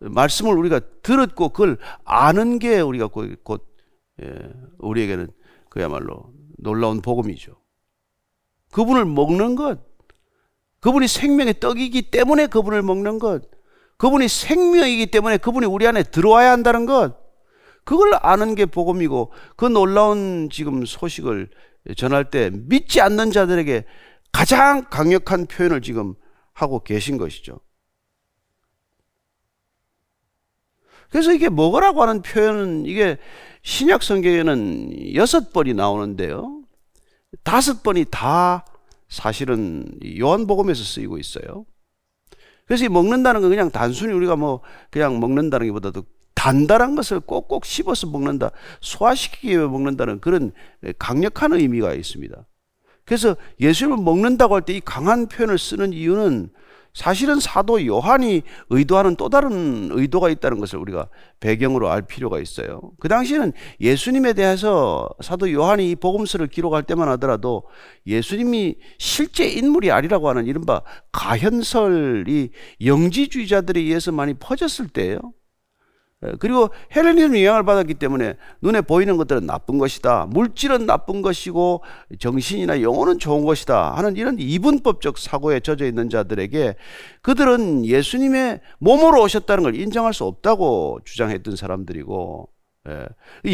말씀을 0.00 0.56
우리가 0.56 0.80
들었고 1.04 1.50
그걸 1.50 1.78
아는 2.04 2.58
게 2.58 2.80
우리가 2.80 3.06
곧, 3.06 3.38
곧 3.44 3.64
예, 4.20 4.28
우리에게는 4.80 5.28
그야말로 5.68 6.32
놀라운 6.58 7.00
복음이죠. 7.00 7.52
그분을 8.72 9.04
먹는 9.04 9.54
것, 9.54 9.78
그분이 10.80 11.06
생명의 11.06 11.60
떡이기 11.60 12.10
때문에 12.10 12.48
그분을 12.48 12.82
먹는 12.82 13.20
것, 13.20 13.42
그분이 13.96 14.26
생명이기 14.26 15.06
때문에 15.12 15.36
그분이 15.36 15.66
우리 15.66 15.86
안에 15.86 16.02
들어와야 16.02 16.50
한다는 16.50 16.84
것, 16.84 17.16
그걸 17.84 18.10
아는 18.20 18.56
게 18.56 18.66
복음이고 18.66 19.30
그 19.54 19.66
놀라운 19.66 20.48
지금 20.50 20.84
소식을 20.84 21.48
전할 21.96 22.28
때 22.28 22.50
믿지 22.52 23.00
않는 23.00 23.30
자들에게 23.30 23.84
가장 24.32 24.86
강력한 24.90 25.46
표현을 25.46 25.80
지금 25.80 26.14
하고 26.62 26.82
계신 26.82 27.18
것이죠. 27.18 27.60
그래서 31.10 31.32
이게 31.32 31.50
먹으라고 31.50 32.02
하는 32.02 32.22
표현은 32.22 32.86
이게 32.86 33.18
신약 33.62 34.02
성경에는 34.02 35.14
여섯 35.14 35.52
번이 35.52 35.74
나오는데요. 35.74 36.62
다섯 37.42 37.82
번이 37.82 38.06
다 38.10 38.64
사실은 39.08 39.86
요한복음에서 40.18 40.82
쓰이고 40.82 41.18
있어요. 41.18 41.66
그래서 42.66 42.86
이 42.86 42.88
먹는다는 42.88 43.42
건 43.42 43.50
그냥 43.50 43.70
단순히 43.70 44.14
우리가 44.14 44.36
뭐 44.36 44.62
그냥 44.90 45.20
먹는다는 45.20 45.68
것보다도 45.68 46.04
단단한 46.34 46.94
것을 46.96 47.20
꼭꼭 47.20 47.66
씹어서 47.66 48.08
먹는다, 48.08 48.50
소화시키기 48.80 49.50
위해 49.50 49.58
먹는다는 49.58 50.20
그런 50.20 50.52
강력한 50.98 51.52
의미가 51.52 51.92
있습니다. 51.92 52.46
그래서 53.04 53.36
예수님을 53.60 54.02
먹는다고 54.02 54.54
할 54.54 54.62
때 54.62 54.74
이 54.76 54.80
강한 54.84 55.26
표현을 55.28 55.58
쓰는 55.58 55.92
이유는 55.92 56.50
사실은 56.94 57.40
사도 57.40 57.84
요한이 57.86 58.42
의도하는 58.68 59.16
또 59.16 59.30
다른 59.30 59.88
의도가 59.92 60.28
있다는 60.28 60.60
것을 60.60 60.78
우리가 60.78 61.08
배경으로 61.40 61.90
알 61.90 62.02
필요가 62.02 62.38
있어요. 62.38 62.82
그 63.00 63.08
당시에는 63.08 63.52
예수님에 63.80 64.34
대해서 64.34 65.08
사도 65.22 65.50
요한이 65.50 65.90
이 65.90 65.96
복음서를 65.96 66.48
기록할 66.48 66.82
때만 66.82 67.08
하더라도 67.12 67.62
예수님이 68.06 68.76
실제 68.98 69.48
인물이 69.48 69.90
아니라고 69.90 70.28
하는 70.28 70.46
이른바 70.46 70.82
가현설이 71.12 72.50
영지주의자들에 72.84 73.80
의해서 73.80 74.12
많이 74.12 74.34
퍼졌을 74.34 74.88
때예요. 74.88 75.18
예, 76.24 76.32
그리고 76.38 76.70
헬레니즘 76.94 77.36
영향을 77.36 77.64
받았기 77.64 77.94
때문에 77.94 78.34
눈에 78.60 78.80
보이는 78.80 79.16
것들은 79.16 79.46
나쁜 79.46 79.78
것이다. 79.78 80.26
물질은 80.30 80.86
나쁜 80.86 81.22
것이고 81.22 81.82
정신이나 82.18 82.80
영혼은 82.82 83.18
좋은 83.18 83.44
것이다. 83.44 83.92
하는 83.96 84.16
이런 84.16 84.36
이분법적 84.38 85.18
사고에 85.18 85.60
젖어 85.60 85.84
있는 85.84 86.08
자들에게 86.08 86.76
그들은 87.22 87.84
예수님의 87.84 88.60
몸으로 88.78 89.22
오셨다는 89.22 89.64
걸 89.64 89.74
인정할 89.74 90.14
수 90.14 90.24
없다고 90.24 91.00
주장했던 91.04 91.56
사람들이고 91.56 92.48
예, 92.88 93.06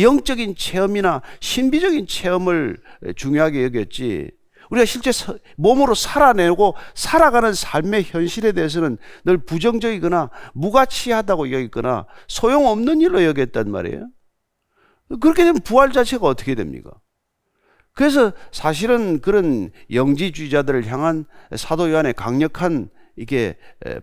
영적인 0.03 0.55
체험이나 0.57 1.23
신비적인 1.41 2.07
체험을 2.07 2.79
중요하게 3.17 3.65
여겼지 3.65 4.31
우리가 4.71 4.85
실제 4.85 5.11
몸으로 5.57 5.95
살아내고 5.95 6.75
살아가는 6.95 7.53
삶의 7.53 8.05
현실에 8.05 8.53
대해서는 8.53 8.99
늘 9.25 9.39
부정적이거나 9.39 10.31
무가치하다고 10.55 11.53
여기거나 11.53 12.07
소용없는 12.27 13.01
일로 13.01 13.25
여겼단 13.25 13.71
말이에요. 13.71 14.09
그렇게 15.21 15.45
되면 15.45 15.61
부활 15.63 15.93
자체가 15.93 16.27
어떻게 16.27 16.55
됩니까? 16.55 16.91
그래서 17.95 18.33
사실은 18.53 19.21
그런 19.21 19.71
영지주의자들을 19.91 20.87
향한 20.87 21.25
사도 21.57 21.91
요한의 21.91 22.13
강력한 22.13 22.91
이게 23.17 23.57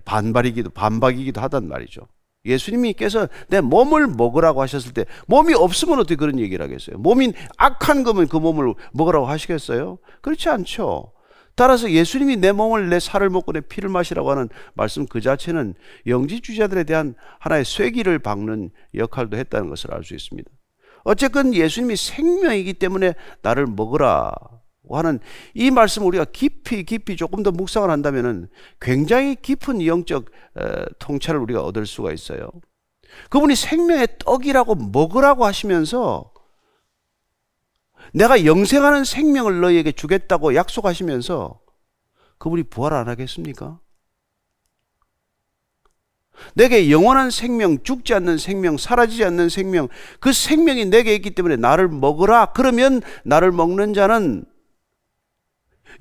반발이기도 0.03 0.71
반박이기도 0.71 1.39
하단 1.39 1.67
말이죠. 1.67 2.07
예수님께서 2.45 3.27
내 3.49 3.61
몸을 3.61 4.07
먹으라고 4.07 4.61
하셨을 4.61 4.93
때 4.93 5.05
몸이 5.27 5.53
없으면 5.53 5.99
어떻게 5.99 6.15
그런 6.15 6.39
얘기를 6.39 6.63
하겠어요? 6.63 6.97
몸이 6.97 7.33
악한 7.57 8.03
거면 8.03 8.27
그 8.27 8.37
몸을 8.37 8.73
먹으라고 8.93 9.25
하시겠어요? 9.25 9.97
그렇지 10.21 10.49
않죠. 10.49 11.11
따라서 11.55 11.89
예수님이 11.89 12.37
내 12.37 12.51
몸을 12.51 12.89
내 12.89 12.99
살을 12.99 13.29
먹고 13.29 13.53
내 13.53 13.61
피를 13.61 13.89
마시라고 13.89 14.29
하는 14.29 14.49
말씀 14.73 15.05
그 15.07 15.21
자체는 15.21 15.73
영지주의자들에 16.05 16.83
대한 16.83 17.15
하나의 17.39 17.63
쐐기를 17.63 18.19
박는 18.19 18.71
역할도 18.93 19.37
했다는 19.37 19.69
것을 19.69 19.93
알 19.93 20.03
수 20.03 20.13
있습니다. 20.13 20.51
어쨌건 21.05 21.53
예수님이 21.53 21.95
생명이기 21.95 22.73
때문에 22.73 23.13
나를 23.41 23.67
먹으라 23.67 24.33
하는 24.89 25.19
이 25.53 25.71
말씀 25.71 26.05
우리가 26.05 26.25
깊이 26.25 26.83
깊이 26.83 27.15
조금 27.15 27.43
더 27.43 27.51
묵상을 27.51 27.89
한다면은 27.89 28.49
굉장히 28.79 29.35
깊은 29.35 29.85
영적 29.85 30.25
통찰을 30.99 31.39
우리가 31.39 31.61
얻을 31.61 31.85
수가 31.85 32.11
있어요. 32.11 32.49
그분이 33.29 33.55
생명의 33.55 34.07
떡이라고 34.19 34.75
먹으라고 34.75 35.45
하시면서 35.45 36.31
내가 38.13 38.45
영생하는 38.45 39.03
생명을 39.03 39.61
너희에게 39.61 39.91
주겠다고 39.91 40.55
약속하시면서 40.55 41.59
그분이 42.37 42.63
부활 42.63 42.93
안 42.93 43.07
하겠습니까? 43.07 43.79
내게 46.53 46.91
영원한 46.91 47.31
생명, 47.31 47.81
죽지 47.81 48.13
않는 48.13 48.37
생명, 48.37 48.77
사라지지 48.77 49.23
않는 49.23 49.47
생명, 49.47 49.87
그 50.19 50.33
생명이 50.33 50.85
내게 50.85 51.15
있기 51.15 51.31
때문에 51.31 51.55
나를 51.55 51.87
먹으라. 51.87 52.47
그러면 52.47 53.01
나를 53.23 53.51
먹는 53.51 53.93
자는 53.93 54.45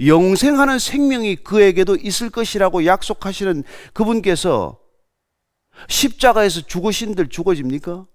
영생하는 0.01 0.79
생명이 0.79 1.37
그에게도 1.37 1.97
있을 1.97 2.31
것이라고 2.31 2.87
약속하시는 2.87 3.65
그분께서 3.93 4.79
십자가에서 5.89 6.63
죽으신들 6.63 7.29
죽어집니까? 7.29 8.07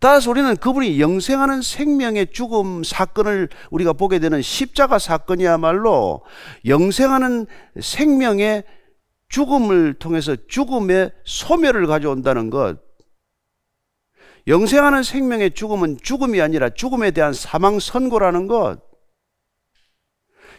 따라서 0.00 0.30
우리는 0.30 0.54
그분이 0.56 1.00
영생하는 1.00 1.62
생명의 1.62 2.28
죽음 2.32 2.84
사건을 2.84 3.48
우리가 3.70 3.94
보게 3.94 4.18
되는 4.18 4.42
십자가 4.42 4.98
사건이야말로 4.98 6.22
영생하는 6.66 7.46
생명의 7.80 8.64
죽음을 9.28 9.94
통해서 9.94 10.36
죽음의 10.48 11.10
소멸을 11.24 11.86
가져온다는 11.86 12.50
것. 12.50 12.78
영생하는 14.46 15.02
생명의 15.02 15.52
죽음은 15.52 15.98
죽음이 16.02 16.40
아니라 16.40 16.68
죽음에 16.68 17.10
대한 17.10 17.32
사망 17.32 17.80
선고라는 17.80 18.46
것. 18.46 18.80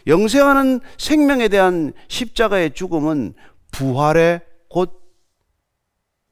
영생하는 0.06 0.80
생명에 0.98 1.48
대한 1.48 1.92
십자가의 2.08 2.74
죽음은 2.74 3.34
부활의 3.72 4.40
곧 4.68 5.02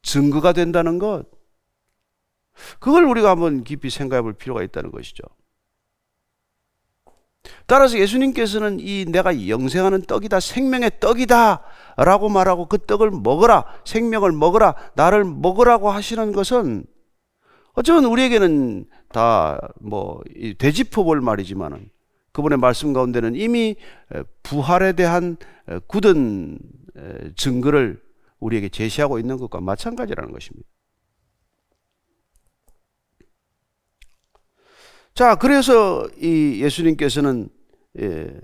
증거가 0.02 0.52
된다는 0.52 0.98
것. 0.98 1.24
그걸 2.78 3.04
우리가 3.04 3.30
한번 3.30 3.64
깊이 3.64 3.90
생각해 3.90 4.22
볼 4.22 4.34
필요가 4.34 4.62
있다는 4.62 4.90
것이죠. 4.92 5.22
따라서 7.66 7.98
예수님께서는 7.98 8.78
이 8.80 9.04
내가 9.06 9.48
영생하는 9.48 10.02
떡이다, 10.02 10.40
생명의 10.40 10.98
떡이다 11.00 11.62
라고 11.96 12.28
말하고 12.28 12.66
그 12.66 12.78
떡을 12.78 13.10
먹어라, 13.10 13.64
생명을 13.84 14.32
먹어라, 14.32 14.74
나를 14.94 15.24
먹으라고 15.24 15.90
하시는 15.90 16.32
것은 16.32 16.86
어쩌면 17.74 18.04
우리에게는 18.04 18.86
다 19.12 19.58
뭐 19.80 20.22
되짚어 20.58 21.04
볼 21.04 21.20
말이지만은 21.20 21.90
그분의 22.34 22.58
말씀 22.58 22.92
가운데는 22.92 23.36
이미 23.36 23.76
부활에 24.42 24.92
대한 24.92 25.36
굳은 25.86 26.58
증거를 27.36 28.02
우리에게 28.40 28.68
제시하고 28.68 29.18
있는 29.18 29.38
것과 29.38 29.60
마찬가지라는 29.60 30.32
것입니다. 30.32 30.68
자, 35.14 35.36
그래서 35.36 36.08
이 36.20 36.60
예수님께서는 36.60 37.48
예, 38.00 38.40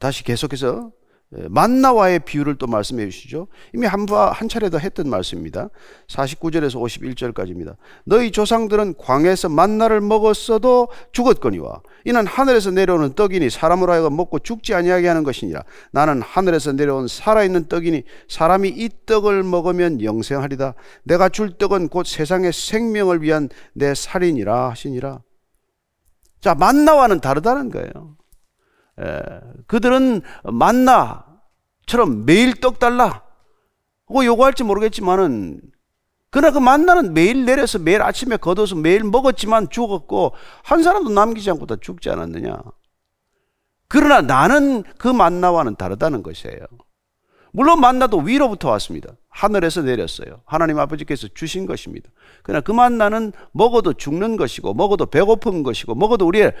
다시 0.00 0.24
계속해서 0.24 0.90
예, 0.90 0.97
만나와의 1.30 2.20
비유를 2.20 2.56
또 2.56 2.66
말씀해 2.66 3.04
주시죠. 3.10 3.48
이미 3.74 3.86
한, 3.86 4.06
한 4.08 4.48
차례 4.48 4.70
더 4.70 4.78
했던 4.78 5.10
말씀입니다. 5.10 5.68
49절에서 6.06 6.80
51절까지입니다. 6.80 7.76
너희 8.04 8.30
조상들은 8.30 8.94
광에서 8.96 9.50
만나를 9.50 10.00
먹었어도 10.00 10.88
죽었거니와 11.12 11.82
이는 12.06 12.26
하늘에서 12.26 12.70
내려오는 12.70 13.12
떡이니 13.12 13.50
사람으로 13.50 13.92
하여금 13.92 14.16
먹고 14.16 14.38
죽지 14.38 14.72
아니하게 14.72 15.08
하는 15.08 15.22
것이니라. 15.22 15.64
나는 15.92 16.22
하늘에서 16.22 16.72
내려온 16.72 17.08
살아있는 17.08 17.68
떡이니 17.68 18.04
사람이 18.28 18.70
이 18.70 18.88
떡을 19.04 19.42
먹으면 19.42 20.02
영생하리다. 20.02 20.74
내가 21.02 21.28
줄 21.28 21.58
떡은 21.58 21.88
곧 21.88 22.06
세상의 22.06 22.54
생명을 22.54 23.20
위한 23.20 23.50
내 23.74 23.94
살이니라 23.94 24.70
하시니라. 24.70 25.20
자, 26.40 26.54
만나와는 26.54 27.20
다르다는 27.20 27.70
거예요. 27.70 28.17
에, 29.00 29.20
그들은 29.66 30.22
만나처럼 30.44 32.24
매일 32.26 32.54
떡 32.60 32.78
달라. 32.78 33.22
뭐 34.06 34.24
요구할지 34.24 34.64
모르겠지만은 34.64 35.60
그러나 36.30 36.52
그 36.52 36.58
만나는 36.58 37.14
매일 37.14 37.44
내려서 37.44 37.78
매일 37.78 38.02
아침에 38.02 38.36
걷어서 38.36 38.74
매일 38.74 39.04
먹었지만 39.04 39.70
죽었고 39.70 40.32
한 40.62 40.82
사람도 40.82 41.10
남기지 41.10 41.50
않고 41.50 41.66
다 41.66 41.76
죽지 41.80 42.10
않았느냐. 42.10 42.58
그러나 43.88 44.20
나는 44.20 44.82
그 44.98 45.08
만나와는 45.08 45.76
다르다는 45.76 46.22
것이에요. 46.22 46.58
물론 47.52 47.80
만나도 47.80 48.18
위로부터 48.18 48.68
왔습니다. 48.70 49.12
하늘에서 49.30 49.82
내렸어요. 49.82 50.42
하나님 50.44 50.78
아버지께서 50.78 51.28
주신 51.32 51.64
것입니다. 51.64 52.10
그러나 52.42 52.60
그 52.60 52.72
만나는 52.72 53.32
먹어도 53.52 53.94
죽는 53.94 54.36
것이고, 54.36 54.74
먹어도 54.74 55.06
배고픈 55.06 55.62
것이고, 55.62 55.94
먹어도 55.94 56.26
우리의 56.26 56.52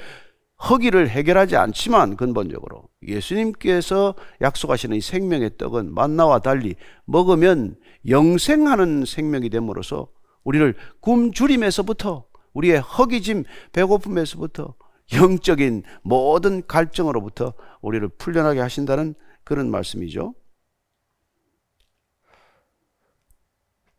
허기를 0.60 1.08
해결하지 1.08 1.56
않지만 1.56 2.16
근본적으로 2.16 2.88
예수님께서 3.06 4.14
약속하시는 4.40 4.96
이 4.96 5.00
생명의 5.00 5.56
떡은 5.56 5.94
만나와 5.94 6.40
달리 6.40 6.74
먹으면 7.04 7.76
영생하는 8.08 9.04
생명이 9.04 9.50
됨으로써 9.50 10.08
우리를 10.44 10.74
굶주림에서부터 11.00 12.26
우리의 12.54 12.80
허기짐, 12.80 13.44
배고픔에서부터 13.72 14.74
영적인 15.14 15.84
모든 16.02 16.66
갈증으로부터 16.66 17.54
우리를 17.80 18.08
풀려나게 18.08 18.60
하신다는 18.60 19.14
그런 19.44 19.70
말씀이죠. 19.70 20.34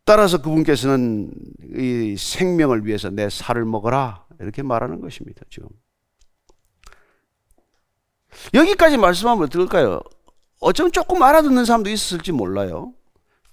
따라서 0.04 0.42
그분께서는 0.42 1.32
이 1.78 2.16
생명을 2.18 2.86
위해서 2.86 3.10
내 3.10 3.30
살을 3.30 3.64
먹어라 3.64 4.26
이렇게 4.40 4.64
말하는 4.64 5.02
것입니다. 5.02 5.42
지금 5.50 5.70
여기까지 8.54 8.98
말씀하면 8.98 9.44
어떨까요? 9.46 10.02
어쩌면 10.60 10.92
조금 10.92 11.22
알아듣는 11.22 11.66
사람도 11.66 11.90
있었을지 11.90 12.32
몰라요. 12.32 12.94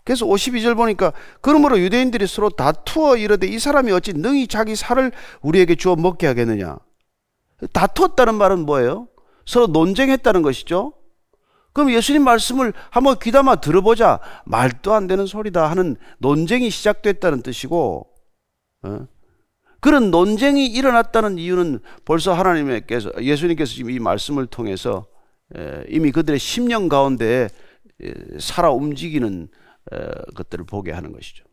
그래서 0.04 0.24
52절 0.24 0.76
보니까 0.76 1.12
그러므로 1.40 1.78
유대인들이 1.80 2.26
서로 2.26 2.48
다투어 2.48 3.16
이르되 3.16 3.46
이 3.46 3.58
사람이 3.58 3.90
어찌 3.92 4.12
능히 4.12 4.46
자기 4.46 4.76
살을 4.76 5.12
우리에게 5.42 5.74
주어 5.74 5.96
먹게 5.96 6.26
하겠느냐. 6.28 6.78
다투었다는 7.72 8.36
말은 8.36 8.66
뭐예요? 8.66 9.08
서로 9.44 9.66
논쟁했다는 9.66 10.42
것이죠. 10.42 10.92
그럼 11.72 11.90
예수님 11.90 12.22
말씀을 12.22 12.72
한번 12.90 13.18
귀담아 13.18 13.56
들어보자. 13.56 14.20
말도 14.44 14.94
안 14.94 15.06
되는 15.06 15.26
소리다 15.26 15.68
하는 15.68 15.96
논쟁이 16.18 16.70
시작됐다는 16.70 17.42
뜻이고, 17.42 18.08
어? 18.84 19.06
그런 19.86 20.10
논쟁이 20.10 20.66
일어났다는 20.66 21.38
이유는 21.38 21.78
벌써 22.04 22.32
하나님께서, 22.32 23.12
예수님께서 23.22 23.72
지금 23.72 23.92
이 23.92 24.00
말씀을 24.00 24.46
통해서 24.46 25.06
이미 25.88 26.10
그들의 26.10 26.40
심령 26.40 26.88
가운데 26.88 27.48
살아 28.40 28.72
움직이는 28.72 29.46
것들을 30.34 30.66
보게 30.66 30.90
하는 30.90 31.12
것이죠. 31.12 31.44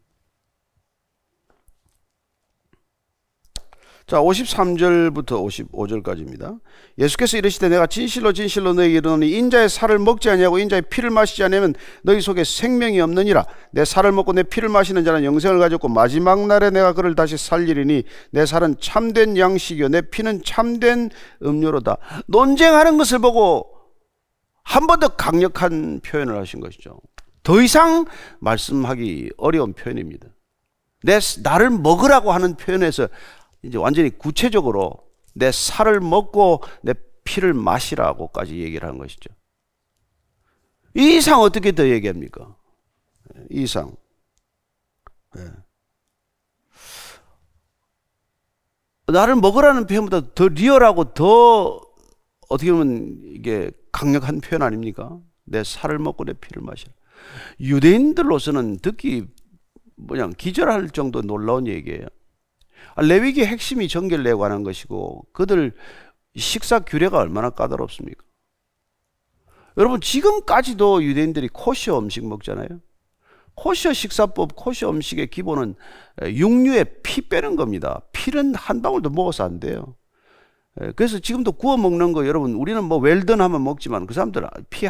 자, 4.06 4.18
53절부터 4.18 5.72
55절까지입니다. 5.72 6.60
예수께서 6.98 7.38
이르시되 7.38 7.70
내가 7.70 7.88
진실로 7.88 8.34
진실로 8.34 8.74
너희에게 8.74 8.98
이르노니 8.98 9.32
인자의 9.32 9.70
살을 9.70 9.98
먹지 10.00 10.30
아니하고 10.30 10.60
인자의 10.60 10.84
피를 10.84 11.10
마시지 11.10 11.42
않으면 11.44 11.74
너희 12.04 12.20
속에 12.20 12.44
생명이 12.44 13.00
없느니라. 13.00 13.46
내 13.72 13.86
살을 13.86 14.12
먹고 14.12 14.34
내 14.34 14.44
피를 14.44 14.68
마시는 14.68 15.06
자는 15.06 15.24
영생을 15.24 15.58
가졌고 15.60 15.88
마지막 15.88 16.46
날에 16.46 16.70
내가 16.70 16.92
그를 16.94 17.16
다시 17.16 17.38
살리리니 17.38 18.04
내 18.32 18.46
살은 18.46 18.76
참된 18.82 19.38
양식이요 19.38 19.88
내 19.88 20.02
피는 20.02 20.42
참된 20.44 21.10
음료로다. 21.42 21.98
논쟁하는 22.28 22.98
것을 22.98 23.20
보고 23.20 23.70
한 24.64 24.88
번 24.88 25.00
더 25.00 25.08
강력한 25.10 26.02
표현을 26.02 26.38
하신 26.40 26.60
것이죠. 26.60 27.00
더 27.42 27.62
이상 27.62 28.06
말씀하기 28.40 29.32
어려운 29.38 29.74
표현입니다. 29.74 30.28
내 31.04 31.20
나를 31.42 31.70
먹으라고 31.70 32.32
하는 32.32 32.56
표현에서 32.56 33.10
이제 33.64 33.78
완전히 33.78 34.10
구체적으로 34.10 35.08
내 35.34 35.52
살을 35.52 36.00
먹고 36.00 36.62
내 36.82 36.94
피를 37.24 37.54
마시라고까지 37.54 38.60
얘기를 38.60 38.88
한 38.88 38.98
것이죠. 38.98 39.34
이 40.96 41.18
이상 41.18 41.42
어떻게 41.42 41.72
더 41.72 41.88
얘기합니까? 41.88 42.56
이 43.50 43.64
이상. 43.64 43.96
네. 45.36 45.42
나를 49.08 49.36
먹으라는 49.36 49.88
표현보다 49.88 50.34
더 50.34 50.48
리얼하고 50.48 51.14
더 51.14 51.82
어떻게 52.50 52.72
보면 52.72 53.22
이게 53.24 53.72
강력한 53.92 54.40
표현 54.40 54.62
아닙니까? 54.62 55.20
내 55.46 55.64
살을 55.64 56.00
먹고 56.00 56.26
내 56.26 56.34
피를 56.34 56.62
마시라. 56.62 56.94
유대인들로서는 57.60 58.80
듣기 58.80 59.28
뭐냐 59.96 60.30
기절할 60.30 60.90
정도 60.90 61.22
놀라운 61.22 61.68
얘기예요. 61.68 62.06
레위기 62.98 63.46
핵심이 63.46 63.88
정결례에 63.88 64.34
관한 64.34 64.64
것이고 64.64 65.26
그들 65.34 65.74
식사 66.36 66.80
규례가 66.80 67.18
얼마나 67.18 67.50
까다롭습니까? 67.50 68.24
여러분 69.78 70.02
지금까지도 70.02 71.04
유대인들이 71.04 71.50
코시어 71.52 71.98
음식 72.00 72.26
먹잖아요. 72.26 72.68
코시어 73.56 73.94
식사법, 73.94 74.56
코시어 74.56 74.90
음식의 74.90 75.28
기본은 75.28 75.76
육류에 76.24 76.86
피 77.04 77.28
빼는 77.28 77.56
겁니다. 77.56 78.02
피는 78.12 78.56
한 78.56 78.82
방울도 78.82 79.10
먹어서 79.10 79.44
안 79.44 79.60
돼요. 79.60 79.96
그래서 80.96 81.20
지금도 81.20 81.52
구워 81.54 81.78
먹는 81.78 82.14
거 82.14 82.26
여러분 82.26 82.56
우리는 82.56 82.84
뭐 82.84 82.98
웰던 82.98 83.42
하면 83.42 83.64
먹지만 83.64 84.08
그 84.08 84.14
사람들은 84.14 84.48
피 84.72 84.88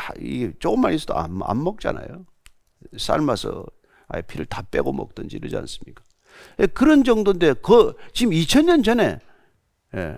조금만 0.59 0.93
있어도 0.93 1.15
안, 1.15 1.39
안 1.43 1.63
먹잖아요. 1.63 2.25
삶아서 2.97 3.65
아예 4.07 4.21
피를 4.21 4.45
다 4.45 4.61
빼고 4.69 4.93
먹든지 4.93 5.37
이러지 5.37 5.57
않습니까? 5.57 6.03
예, 6.59 6.67
그런 6.67 7.03
정도인데 7.03 7.53
그 7.61 7.93
지금 8.13 8.33
2000년 8.33 8.83
전에 8.83 9.19
예, 9.95 10.17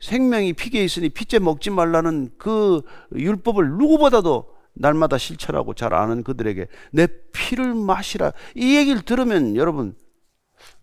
생명이 0.00 0.52
피게 0.52 0.84
있으니 0.84 1.08
피째 1.08 1.38
먹지 1.38 1.70
말라는 1.70 2.30
그 2.38 2.82
율법을 3.14 3.70
누구보다도 3.70 4.56
날마다 4.74 5.18
실천하고 5.18 5.74
잘 5.74 5.92
아는 5.92 6.22
그들에게 6.22 6.66
내 6.92 7.08
피를 7.32 7.74
마시라 7.74 8.32
이 8.54 8.76
얘기를 8.76 9.02
들으면 9.02 9.56
여러분 9.56 9.96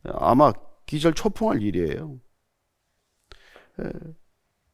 아마 0.03 0.51
기절 0.85 1.13
초풍할 1.13 1.61
일이에요. 1.61 2.19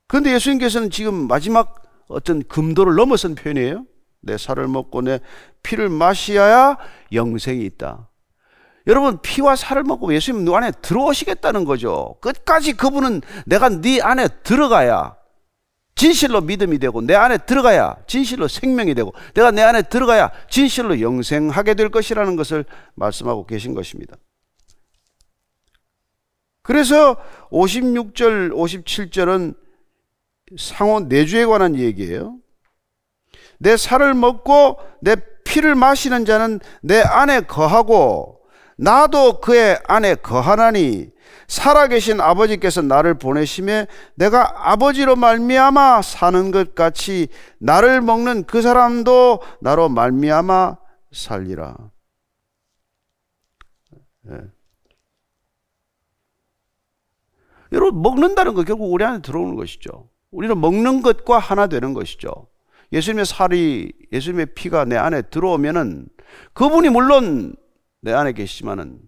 그런데 0.07 0.31
예. 0.31 0.35
예수님께서는 0.35 0.89
지금 0.89 1.27
마지막 1.27 1.81
어떤 2.07 2.43
금도를 2.43 2.95
넘어선 2.95 3.35
표현이에요. 3.35 3.85
내 4.21 4.37
살을 4.37 4.67
먹고 4.67 5.01
내 5.01 5.19
피를 5.63 5.89
마시어야 5.89 6.77
영생이 7.11 7.65
있다. 7.65 8.10
여러분 8.87 9.19
피와 9.21 9.55
살을 9.55 9.83
먹고 9.83 10.13
예수님 10.13 10.45
너 10.45 10.55
안에 10.55 10.71
들어오시겠다는 10.81 11.65
거죠. 11.65 12.15
끝까지 12.21 12.73
그분은 12.73 13.21
내가 13.45 13.69
네 13.69 14.01
안에 14.01 14.27
들어가야 14.43 15.15
진실로 15.95 16.41
믿음이 16.41 16.79
되고 16.79 17.01
내 17.01 17.13
안에 17.13 17.37
들어가야 17.39 17.97
진실로 18.07 18.47
생명이 18.47 18.95
되고 18.95 19.13
내가 19.35 19.51
내 19.51 19.61
안에 19.61 19.83
들어가야 19.83 20.31
진실로 20.49 20.99
영생하게 20.99 21.75
될 21.75 21.89
것이라는 21.89 22.35
것을 22.35 22.65
말씀하고 22.95 23.45
계신 23.45 23.75
것입니다. 23.75 24.15
그래서 26.63 27.17
56절, 27.51 28.51
57절은 28.51 29.55
상호 30.57 30.99
내주에 31.01 31.45
관한 31.45 31.75
얘기예요. 31.75 32.37
내 33.57 33.77
살을 33.77 34.13
먹고 34.13 34.79
내 35.01 35.15
피를 35.43 35.75
마시는 35.75 36.25
자는 36.25 36.59
내 36.81 37.01
안에 37.01 37.41
거하고 37.41 38.40
나도 38.81 39.41
그의 39.41 39.79
안에 39.87 40.15
거하나니 40.15 41.11
살아계신 41.47 42.19
아버지께서 42.19 42.81
나를 42.81 43.13
보내심에 43.13 43.85
내가 44.15 44.71
아버지로 44.71 45.15
말미암아 45.15 46.01
사는 46.01 46.49
것 46.49 46.73
같이 46.73 47.27
나를 47.59 48.01
먹는 48.01 48.45
그 48.45 48.63
사람도 48.63 49.41
나로 49.59 49.87
말미암아 49.89 50.77
살리라. 51.11 51.75
네. 54.23 54.37
여러분 57.73 58.01
먹는다는 58.01 58.55
거 58.55 58.63
결국 58.63 58.91
우리 58.91 59.05
안에 59.05 59.21
들어오는 59.21 59.55
것이죠. 59.55 60.09
우리는 60.31 60.59
먹는 60.59 61.03
것과 61.03 61.37
하나 61.37 61.67
되는 61.67 61.93
것이죠. 61.93 62.47
예수님의 62.93 63.25
살이 63.25 63.91
예수님의 64.11 64.47
피가 64.55 64.85
내 64.85 64.97
안에 64.97 65.21
들어오면은 65.23 66.07
그분이 66.53 66.89
물론 66.89 67.55
내 68.01 68.11
안에 68.13 68.33
계시지만은 68.33 68.99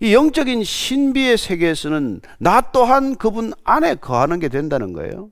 이 0.00 0.12
영적인 0.12 0.64
신비의 0.64 1.38
세계에서는 1.38 2.20
나 2.38 2.60
또한 2.72 3.14
그분 3.14 3.52
안에 3.62 3.94
거하는 3.94 4.40
게 4.40 4.48
된다는 4.48 4.92
거예요. 4.92 5.30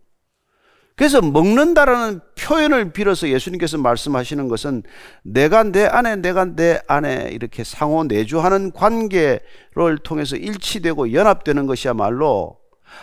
그래서 0.95 1.21
먹는다라는 1.21 2.21
표현을 2.39 2.93
빌어서 2.93 3.29
예수님께서 3.29 3.79
말씀하시는 3.79 4.47
것은 4.47 4.85
내가 5.25 5.65
내 5.65 5.85
안에 5.85 6.17
내가 6.17 6.45
내 6.45 6.81
안에 6.87 7.31
이렇게 7.33 7.65
상호 7.65 8.05
내주하는 8.05 8.71
관계를 8.71 9.99
통해서 10.05 10.37
일치되고 10.37 11.13
연합되는 11.13 11.67
것이야말로 11.67 12.59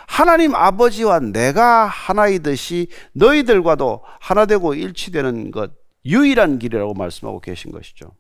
하나님 0.08 0.56
아버지와 0.56 1.20
내가 1.20 1.88
하나이듯이 1.88 2.88
너희들과도 3.14 4.02
하나 4.20 4.46
되고 4.46 4.76
일치되는 4.76 5.52
것 5.52 5.72
유일한 6.06 6.60
길이라고 6.60 6.94
말씀하고 6.94 7.42
계신 7.42 7.72
것이죠. 7.72 8.12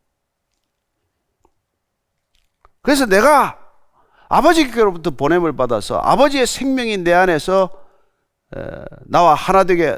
그래서 2.81 3.05
내가 3.05 3.59
아버지께로부터 4.29 5.11
보냄을 5.11 5.55
받아서 5.55 5.97
아버지의 5.99 6.45
생명이 6.47 6.97
내 6.99 7.13
안에서 7.13 7.69
나와 9.05 9.33
하나 9.33 9.63
되게 9.63 9.97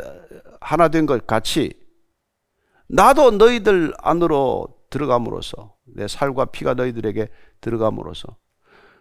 하나 0.59 0.87
된 0.89 1.05
것 1.05 1.25
같이 1.27 1.73
나도 2.87 3.31
너희들 3.31 3.93
안으로 3.99 4.67
들어감으로써 4.89 5.75
내 5.85 6.07
살과 6.07 6.45
피가 6.45 6.73
너희들에게 6.73 7.29
들어감으로써 7.61 8.35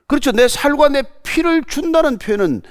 그렇죠. 0.06 0.32
내 0.32 0.48
살과 0.48 0.88
내 0.88 1.02
피를 1.22 1.64
준다는 1.64 2.18
표현은 2.18 2.62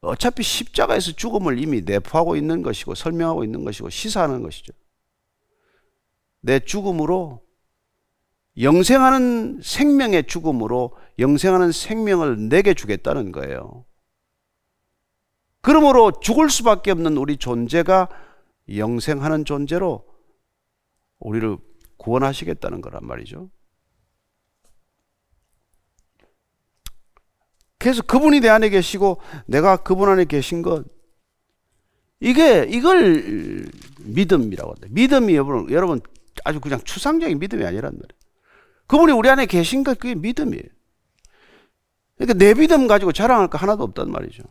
어차피 0.00 0.42
십자가에서 0.42 1.12
죽음을 1.12 1.58
이미 1.58 1.82
내포하고 1.82 2.36
있는 2.36 2.62
것이고 2.62 2.94
설명하고 2.94 3.44
있는 3.44 3.64
것이고 3.64 3.90
시사하는 3.90 4.42
것이죠. 4.42 4.72
내 6.40 6.60
죽음으로 6.60 7.42
영생하는 8.60 9.60
생명의 9.62 10.26
죽음으로 10.26 10.96
영생하는 11.18 11.72
생명을 11.72 12.48
내게 12.48 12.74
주겠다는 12.74 13.32
거예요. 13.32 13.84
그러므로 15.60 16.12
죽을 16.20 16.50
수밖에 16.50 16.90
없는 16.90 17.16
우리 17.16 17.36
존재가 17.36 18.08
영생하는 18.74 19.44
존재로 19.44 20.06
우리를 21.18 21.56
구원하시겠다는 21.96 22.80
거란 22.80 23.06
말이죠. 23.06 23.50
그래서 27.78 28.02
그분이 28.02 28.40
내 28.40 28.48
안에 28.48 28.70
계시고 28.70 29.20
내가 29.46 29.76
그분 29.76 30.08
안에 30.08 30.24
계신 30.24 30.62
것 30.62 30.84
이게 32.20 32.64
이걸 32.68 33.64
믿음이라고 34.00 34.70
합니다. 34.70 34.88
믿음이 34.90 35.36
여러분, 35.36 35.70
여러분 35.70 36.00
아주 36.44 36.60
그냥 36.60 36.80
추상적인 36.80 37.38
믿음이 37.38 37.64
아니란 37.64 37.92
말이에요. 37.92 38.17
그분이 38.88 39.12
우리 39.12 39.28
안에 39.28 39.46
계신 39.46 39.84
것 39.84 39.98
그게 39.98 40.14
믿음이에요. 40.14 40.64
그러니까 42.16 42.34
내 42.34 42.54
믿음 42.54 42.88
가지고 42.88 43.12
자랑할 43.12 43.48
거 43.48 43.58
하나도 43.58 43.84
없단 43.84 44.10
말이죠. 44.10 44.42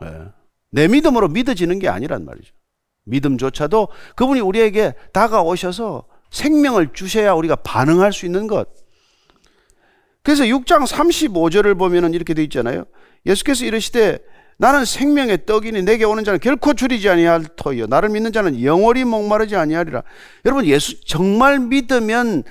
네. 0.00 0.08
내 0.70 0.88
믿음으로 0.88 1.28
믿어지는 1.28 1.78
게 1.78 1.88
아니란 1.88 2.24
말이죠. 2.24 2.54
믿음조차도 3.04 3.88
그분이 4.16 4.40
우리에게 4.40 4.94
다가오셔서 5.12 6.06
생명을 6.30 6.92
주셔야 6.92 7.32
우리가 7.34 7.56
반응할 7.56 8.12
수 8.12 8.26
있는 8.26 8.46
것. 8.46 8.68
그래서 10.22 10.44
6장 10.44 10.86
35절을 10.86 11.78
보면은 11.78 12.14
이렇게 12.14 12.34
되어 12.34 12.44
있잖아요. 12.44 12.84
예수께서 13.26 13.64
이르시되 13.64 14.18
나는 14.56 14.84
생명의 14.84 15.46
떡이니 15.46 15.82
내게 15.82 16.04
오는 16.04 16.24
자는 16.24 16.38
결코 16.38 16.74
줄이지 16.74 17.08
아니할 17.08 17.44
터이요 17.56 17.86
나를 17.86 18.08
믿는 18.08 18.32
자는 18.32 18.62
영원히 18.62 19.04
목마르지 19.04 19.56
아니하리라. 19.56 20.02
여러분 20.44 20.64
예수 20.66 21.04
정말 21.04 21.58
믿으면 21.58 22.44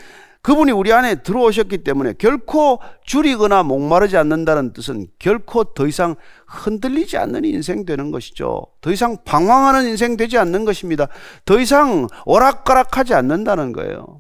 그분이 0.43 0.73
우리 0.73 0.91
안에 0.91 1.23
들어오셨기 1.23 1.79
때문에 1.79 2.13
결코 2.17 2.79
줄이거나 3.06 3.63
목마르지 3.63 4.17
않는다는 4.17 4.73
뜻은 4.73 5.08
결코 5.17 5.63
더 5.63 5.88
이상 5.88 6.15
흔들리지 6.47 7.17
않는 7.17 7.45
인생 7.45 7.86
되는 7.86 8.12
것이죠. 8.12 8.67
더 8.82 8.91
이상 8.91 9.23
방황하는 9.23 9.88
인생 9.88 10.17
되지 10.17 10.38
않는 10.38 10.65
것입니다. 10.65 11.08
더 11.45 11.60
이상 11.62 12.08
오락가락하지 12.25 13.13
않는다는 13.13 13.71
거예요. 13.71 14.19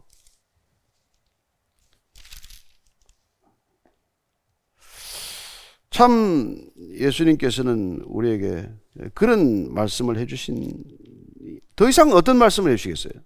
참 5.89 6.55
예수님께서는 6.93 8.01
우리에게 8.05 8.69
그런 9.13 9.73
말씀을 9.73 10.17
해주신 10.17 10.83
더 11.75 11.89
이상 11.89 12.13
어떤 12.13 12.37
말씀을 12.37 12.71
해주시겠어요? 12.71 13.21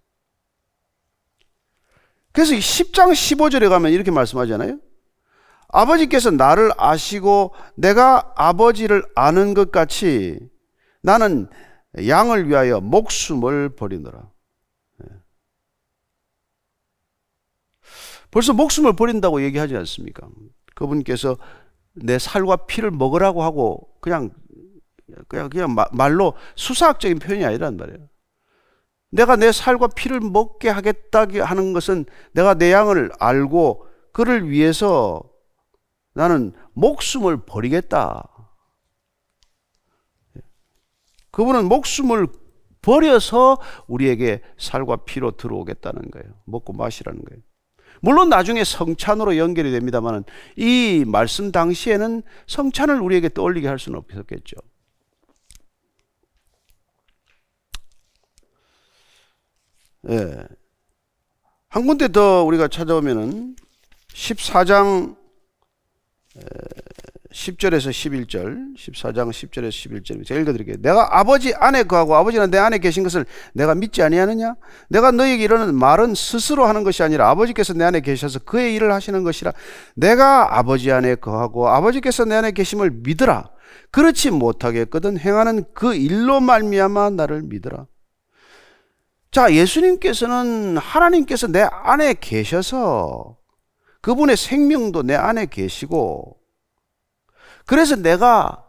그래서 2.38 2.54
10장 2.54 3.14
15절에 3.14 3.68
가면 3.68 3.92
이렇게 3.92 4.12
말씀하잖아요. 4.12 4.78
아버지께서 5.70 6.30
나를 6.30 6.70
아시고 6.78 7.56
내가 7.74 8.32
아버지를 8.36 9.04
아는 9.16 9.56
것 9.56 9.72
같이 9.72 10.38
나는 11.02 11.50
양을 12.08 12.48
위하여 12.48 12.80
목숨을 12.80 13.70
버리노라. 13.70 14.30
예. 15.02 15.08
벌써 18.30 18.54
목숨을 18.54 18.94
버린다고 18.94 19.42
얘기하지 19.42 19.76
않습니까? 19.76 20.30
그분께서 20.76 21.38
내 21.94 22.20
살과 22.20 22.68
피를 22.68 22.92
먹으라고 22.92 23.42
하고 23.42 23.90
그냥 24.00 24.30
그냥 25.28 25.50
그냥 25.50 25.76
말로 25.92 26.36
수사학적인 26.56 27.18
표현이 27.18 27.44
아니란 27.44 27.78
말이에요. 27.78 28.08
내가 29.10 29.36
내 29.36 29.52
살과 29.52 29.88
피를 29.88 30.20
먹게 30.20 30.70
하겠다 30.70 31.26
하는 31.44 31.74
것은 31.74 32.06
내가 32.34 32.54
내 32.54 32.72
양을 32.72 33.12
알고 33.20 33.88
그를 34.12 34.50
위해서 34.50 35.22
나는 36.14 36.54
목숨을 36.74 37.46
버리겠다. 37.46 38.28
그분은 41.32 41.66
목숨을 41.66 42.28
버려서 42.82 43.60
우리에게 43.88 44.42
살과 44.58 44.98
피로 44.98 45.32
들어오겠다는 45.32 46.10
거예요. 46.12 46.34
먹고 46.46 46.74
마시라는 46.74 47.22
거예요. 47.24 47.42
물론 48.02 48.30
나중에 48.30 48.64
성찬으로 48.64 49.38
연결이 49.38 49.72
됩니다만 49.72 50.24
이 50.56 51.04
말씀 51.06 51.52
당시에는 51.52 52.24
성찬을 52.48 53.02
우리에게 53.02 53.30
떠올리게 53.30 53.68
할 53.68 53.80
수는 53.80 54.00
없었겠죠. 54.00 54.56
예. 60.10 60.44
한 61.70 61.86
군데 61.86 62.08
더 62.08 62.44
우리가 62.44 62.68
찾아오면은 62.68 63.56
14장 64.14 65.16
10절에서 67.32 67.92
11절, 67.92 68.76
14장 68.78 69.30
10절에서 69.30 69.70
11절 69.70 70.26
제가 70.26 70.40
읽어드릴게요. 70.42 70.78
내가 70.80 71.20
아버지 71.20 71.54
안에 71.54 71.84
거하고 71.84 72.16
아버지는 72.16 72.50
내 72.50 72.58
안에 72.58 72.80
계신 72.80 73.04
것을 73.04 73.26
내가 73.54 73.76
믿지 73.76 74.02
아니하느냐? 74.02 74.56
내가 74.90 75.12
너에게 75.12 75.44
이르는 75.44 75.76
말은 75.76 76.16
스스로 76.16 76.66
하는 76.66 76.84
것이 76.84 77.04
아니라 77.04 77.30
아버지께서 77.30 77.74
내 77.74 77.84
안에 77.84 78.00
계셔서 78.00 78.40
그의 78.40 78.74
일을 78.76 78.94
하시는 78.94 79.24
것이라. 79.24 79.52
내가 79.96 80.58
아버지 80.58 80.92
안에 80.92 81.16
거하고 81.16 81.68
아버지께서 81.68 82.26
내 82.26 82.36
안에 82.36 82.52
계심을 82.52 82.92
믿으라. 83.04 83.50
그렇지 83.92 84.32
못하겠거든 84.32 85.20
행하는 85.20 85.66
그 85.74 85.94
일로 85.94 86.40
말미암아 86.40 87.12
나를 87.12 87.44
믿으라. 87.44 87.88
자, 89.38 89.54
예수님께서는 89.54 90.78
하나님께서 90.78 91.46
내 91.46 91.62
안에 91.62 92.16
계셔서 92.20 93.38
그분의 94.02 94.36
생명도 94.36 95.04
내 95.04 95.14
안에 95.14 95.46
계시고 95.46 96.40
그래서 97.68 97.96
내가 97.98 98.66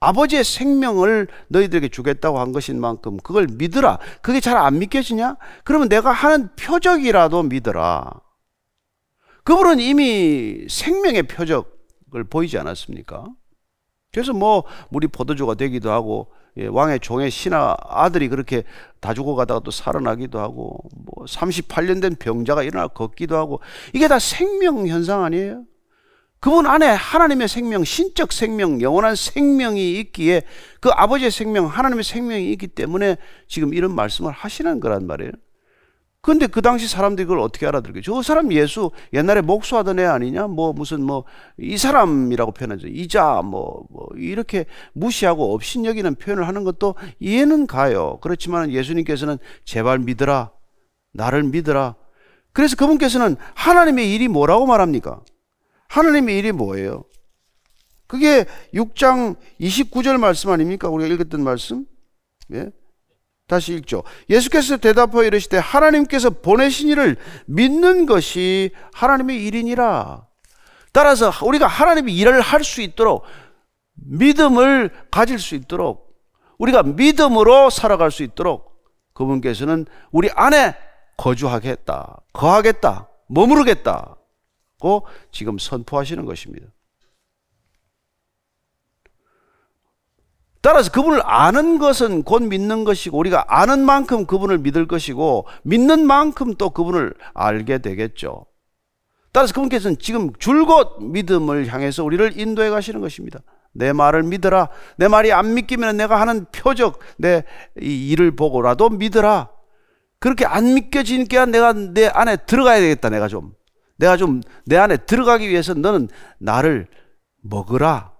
아버지의 0.00 0.42
생명을 0.42 1.28
너희들에게 1.48 1.88
주겠다고 1.88 2.38
한 2.38 2.52
것인 2.52 2.80
만큼 2.80 3.18
그걸 3.18 3.46
믿으라. 3.46 3.98
그게 4.22 4.40
잘 4.40 4.56
안 4.56 4.78
믿겨지냐? 4.78 5.36
그러면 5.64 5.90
내가 5.90 6.12
하는 6.12 6.48
표적이라도 6.56 7.42
믿어라. 7.42 8.10
그분은 9.44 9.80
이미 9.80 10.66
생명의 10.70 11.24
표적을 11.24 12.24
보이지 12.30 12.56
않았습니까? 12.56 13.26
그래서 14.16 14.32
뭐 14.32 14.64
물이 14.88 15.08
포도주가 15.08 15.52
되기도 15.52 15.90
하고 15.90 16.28
예, 16.56 16.68
왕의 16.68 17.00
종의 17.00 17.30
신하 17.30 17.76
아들이 17.86 18.30
그렇게 18.30 18.62
다 18.98 19.12
죽어가다가 19.12 19.60
또 19.60 19.70
살아나기도 19.70 20.38
하고 20.38 20.78
뭐 20.96 21.26
38년 21.26 22.00
된 22.00 22.16
병자가 22.18 22.62
일어나 22.62 22.88
걷기도 22.88 23.36
하고 23.36 23.60
이게 23.92 24.08
다 24.08 24.18
생명 24.18 24.88
현상 24.88 25.22
아니에요? 25.22 25.64
그분 26.40 26.66
안에 26.66 26.86
하나님의 26.86 27.46
생명, 27.46 27.84
신적 27.84 28.32
생명, 28.32 28.80
영원한 28.80 29.16
생명이 29.16 29.98
있기에 30.00 30.44
그 30.80 30.88
아버지의 30.88 31.30
생명, 31.30 31.66
하나님의 31.66 32.02
생명이 32.02 32.50
있기 32.52 32.68
때문에 32.68 33.16
지금 33.48 33.74
이런 33.74 33.94
말씀을 33.94 34.32
하시는 34.32 34.80
거란 34.80 35.06
말이에요. 35.06 35.32
근데 36.26 36.48
그 36.48 36.60
당시 36.60 36.88
사람들이 36.88 37.24
그걸 37.24 37.38
어떻게 37.38 37.66
알아들게? 37.66 38.00
저 38.02 38.20
사람 38.20 38.52
예수 38.52 38.90
옛날에 39.12 39.40
목수하던 39.40 40.00
애 40.00 40.04
아니냐? 40.04 40.48
뭐 40.48 40.72
무슨 40.72 41.02
뭐 41.02 41.24
이 41.58 41.78
사람이라고 41.78 42.52
표현하죠. 42.52 42.88
이자 42.88 43.42
뭐, 43.42 43.86
뭐 43.90 44.08
이렇게 44.16 44.66
무시하고 44.92 45.54
업신여기는 45.54 46.16
표현을 46.16 46.46
하는 46.46 46.64
것도 46.64 46.96
이해는 47.18 47.66
가요. 47.66 48.18
그렇지만 48.20 48.70
예수님께서는 48.72 49.38
제발 49.64 49.98
믿으라. 50.00 50.52
나를 51.12 51.44
믿으라. 51.44 51.94
그래서 52.52 52.76
그분께서는 52.76 53.36
하나님의 53.54 54.14
일이 54.14 54.28
뭐라고 54.28 54.66
말합니까? 54.66 55.22
하나님의 55.88 56.38
일이 56.38 56.52
뭐예요? 56.52 57.04
그게 58.06 58.44
6장 58.74 59.36
29절 59.60 60.18
말씀 60.18 60.50
아닙니까? 60.50 60.88
우리가 60.88 61.14
읽었던 61.14 61.42
말씀? 61.42 61.86
예? 62.52 62.70
다시 63.46 63.74
읽죠. 63.74 64.02
예수께서 64.28 64.76
대답하여 64.76 65.24
이르시되 65.24 65.58
하나님께서 65.58 66.30
보내신 66.30 66.88
이를 66.88 67.16
믿는 67.46 68.06
것이 68.06 68.70
하나님의 68.92 69.44
일이니라. 69.44 70.26
따라서 70.92 71.30
우리가 71.44 71.66
하나님의 71.66 72.16
일을 72.16 72.40
할 72.40 72.64
수 72.64 72.80
있도록 72.80 73.24
믿음을 73.94 74.90
가질 75.10 75.38
수 75.38 75.54
있도록 75.54 76.16
우리가 76.58 76.82
믿음으로 76.82 77.70
살아갈 77.70 78.10
수 78.10 78.22
있도록 78.22 78.82
그분께서는 79.14 79.86
우리 80.10 80.28
안에 80.34 80.74
거주하겠다, 81.16 82.22
거하겠다, 82.32 83.08
머무르겠다고 83.28 85.06
지금 85.30 85.58
선포하시는 85.58 86.24
것입니다. 86.24 86.66
따라서 90.66 90.90
그분을 90.90 91.20
아는 91.22 91.78
것은 91.78 92.24
곧 92.24 92.42
믿는 92.42 92.82
것이고 92.82 93.16
우리가 93.16 93.44
아는 93.46 93.84
만큼 93.84 94.26
그분을 94.26 94.58
믿을 94.58 94.88
것이고 94.88 95.46
믿는 95.62 96.04
만큼 96.04 96.54
또 96.54 96.70
그분을 96.70 97.14
알게 97.34 97.78
되겠죠. 97.78 98.46
따라서 99.30 99.54
그분께서는 99.54 99.98
지금 100.00 100.32
줄곧 100.40 101.04
믿음을 101.04 101.68
향해서 101.68 102.02
우리를 102.02 102.40
인도해 102.40 102.68
가시는 102.70 103.00
것입니다. 103.00 103.38
내 103.74 103.92
말을 103.92 104.24
믿어라. 104.24 104.70
내 104.96 105.06
말이 105.06 105.32
안 105.32 105.54
믿기면 105.54 105.98
내가 105.98 106.20
하는 106.20 106.46
표적, 106.46 106.98
내 107.16 107.44
일을 107.76 108.34
보고라도 108.34 108.88
믿어라. 108.88 109.50
그렇게 110.18 110.46
안 110.46 110.74
믿겨지니까 110.74 111.46
내가 111.46 111.74
내 111.74 112.08
안에 112.08 112.38
들어가야 112.38 112.80
되겠다. 112.80 113.08
내가 113.08 113.28
좀. 113.28 113.52
내가 113.98 114.16
좀 114.16 114.40
내 114.64 114.76
안에 114.78 114.96
들어가기 114.96 115.48
위해서 115.48 115.74
너는 115.74 116.08
나를 116.40 116.88
먹으라. 117.44 118.14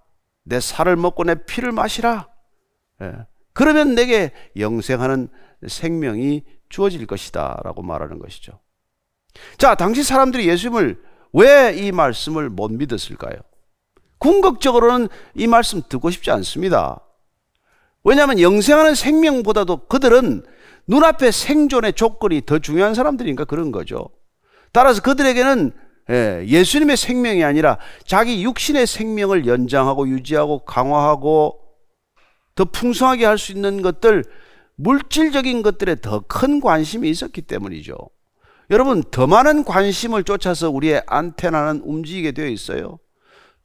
내 0.44 0.61
살을 0.61 0.94
먹고 0.94 1.24
내 1.24 1.35
피를 1.35 1.72
마시라. 1.72 2.36
예. 3.02 3.12
그러면 3.52 3.94
내게 3.94 4.32
영생하는 4.59 5.28
생명이 5.66 6.42
주어질 6.68 7.06
것이다. 7.06 7.61
라고 7.64 7.82
말하는 7.82 8.18
것이죠. 8.18 8.61
자, 9.59 9.74
당시 9.74 10.02
사람들이 10.02 10.48
예수님을 10.48 11.02
왜 11.32 11.74
이 11.76 11.92
말씀을 11.92 12.48
못 12.48 12.70
믿었을까요? 12.70 13.37
궁극적으로는 14.18 15.09
이 15.35 15.46
말씀 15.46 15.82
듣고 15.87 16.11
싶지 16.11 16.30
않습니다. 16.30 17.00
왜냐하면 18.04 18.40
영생하는 18.40 18.94
생명보다도 18.94 19.87
그들은 19.88 20.44
눈앞에 20.87 21.30
생존의 21.30 21.92
조건이 21.94 22.42
더 22.46 22.59
중요한 22.59 22.94
사람들이니까 22.94 23.44
그런 23.44 23.72
거죠. 23.72 24.09
따라서 24.72 25.02
그들에게는 25.02 25.72
예, 26.09 26.44
예수님의 26.46 26.96
생명이 26.96 27.42
아니라 27.42 27.78
자기 28.04 28.44
육신의 28.44 28.87
생명을 28.87 29.46
연장하고 29.46 30.09
유지하고 30.09 30.64
강화하고 30.64 31.59
더 32.56 32.64
풍성하게 32.64 33.24
할 33.24 33.38
수 33.38 33.52
있는 33.52 33.82
것들, 33.82 34.24
물질적인 34.74 35.62
것들에 35.62 36.00
더 36.00 36.20
큰 36.26 36.60
관심이 36.60 37.08
있었기 37.08 37.42
때문이죠. 37.42 37.96
여러분, 38.70 39.04
더 39.12 39.26
많은 39.28 39.62
관심을 39.64 40.24
쫓아서 40.24 40.70
우리의 40.70 41.02
안테나는 41.06 41.82
움직이게 41.84 42.32
되어 42.32 42.48
있어요. 42.48 42.98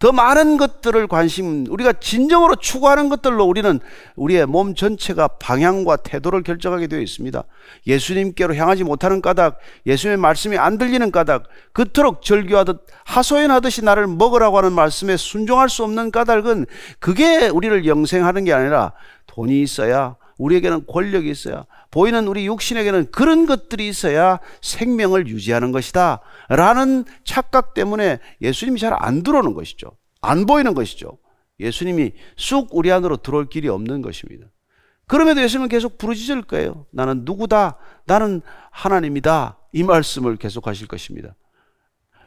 더 0.01 0.11
많은 0.11 0.57
것들을 0.57 1.05
관심, 1.05 1.67
우리가 1.69 1.93
진정으로 1.93 2.55
추구하는 2.55 3.07
것들로 3.07 3.45
우리는 3.45 3.79
우리의 4.15 4.47
몸 4.47 4.73
전체가 4.73 5.27
방향과 5.27 5.97
태도를 5.97 6.41
결정하게 6.41 6.87
되어 6.87 6.99
있습니다. 7.01 7.43
예수님께로 7.85 8.55
향하지 8.55 8.83
못하는 8.83 9.21
까닭, 9.21 9.59
예수님의 9.85 10.17
말씀이 10.17 10.57
안 10.57 10.79
들리는 10.79 11.11
까닭, 11.11 11.43
그토록 11.73 12.23
절규하듯 12.23 12.83
하소연하듯이 13.05 13.85
나를 13.85 14.07
먹으라고 14.07 14.57
하는 14.57 14.73
말씀에 14.73 15.17
순종할 15.17 15.69
수 15.69 15.83
없는 15.83 16.09
까닭은 16.09 16.65
그게 16.97 17.49
우리를 17.49 17.85
영생하는 17.85 18.43
게 18.43 18.53
아니라 18.53 18.93
돈이 19.27 19.61
있어야 19.61 20.15
우리에게는 20.39 20.87
권력이 20.87 21.29
있어야 21.29 21.65
보이는 21.91 22.27
우리 22.27 22.47
육신에게는 22.47 23.11
그런 23.11 23.45
것들이 23.45 23.87
있어야 23.87 24.39
생명을 24.61 25.27
유지하는 25.27 25.71
것이다. 25.71 26.21
라는 26.49 27.05
착각 27.25 27.73
때문에 27.73 28.19
예수님이 28.41 28.79
잘 28.79 28.93
안 28.97 29.23
들어오는 29.23 29.53
것이죠. 29.53 29.91
안 30.21 30.45
보이는 30.45 30.73
것이죠. 30.73 31.17
예수님이 31.59 32.13
쑥 32.37 32.69
우리 32.71 32.91
안으로 32.91 33.17
들어올 33.17 33.47
길이 33.49 33.67
없는 33.67 34.01
것입니다. 34.01 34.47
그럼에도 35.07 35.41
예수님은 35.41 35.67
계속 35.67 35.97
부르짖을 35.97 36.43
거예요. 36.43 36.85
나는 36.91 37.23
누구다? 37.25 37.77
나는 38.05 38.41
하나님이다. 38.71 39.57
이 39.73 39.83
말씀을 39.83 40.37
계속 40.37 40.67
하실 40.67 40.87
것입니다. 40.87 41.35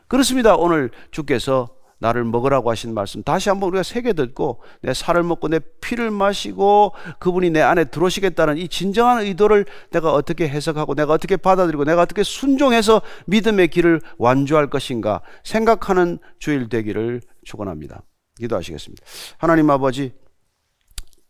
그렇습니다. 0.08 0.54
오늘 0.56 0.90
주께서 1.10 1.74
나를 2.04 2.22
먹으라고 2.24 2.70
하신 2.70 2.92
말씀 2.92 3.22
다시 3.22 3.48
한번 3.48 3.70
우리가 3.70 3.82
새겨 3.82 4.12
듣고 4.12 4.60
내 4.82 4.92
살을 4.92 5.22
먹고 5.22 5.48
내 5.48 5.58
피를 5.80 6.10
마시고 6.10 6.92
그분이 7.18 7.48
내 7.48 7.62
안에 7.62 7.84
들어오시겠다는 7.84 8.58
이 8.58 8.68
진정한 8.68 9.22
의도를 9.22 9.64
내가 9.90 10.12
어떻게 10.12 10.46
해석하고 10.46 10.94
내가 10.94 11.14
어떻게 11.14 11.38
받아들이고 11.38 11.84
내가 11.84 12.02
어떻게 12.02 12.22
순종해서 12.22 13.00
믿음의 13.24 13.68
길을 13.68 14.02
완주할 14.18 14.68
것인가 14.68 15.22
생각하는 15.44 16.18
주일 16.38 16.68
되기를 16.68 17.22
축원합니다. 17.44 18.02
기도하시겠습니다. 18.38 19.02
하나님 19.38 19.70
아버지 19.70 20.12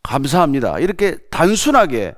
감사합니다. 0.03 0.81
이렇게 0.81 1.19
단순하게 1.31 2.15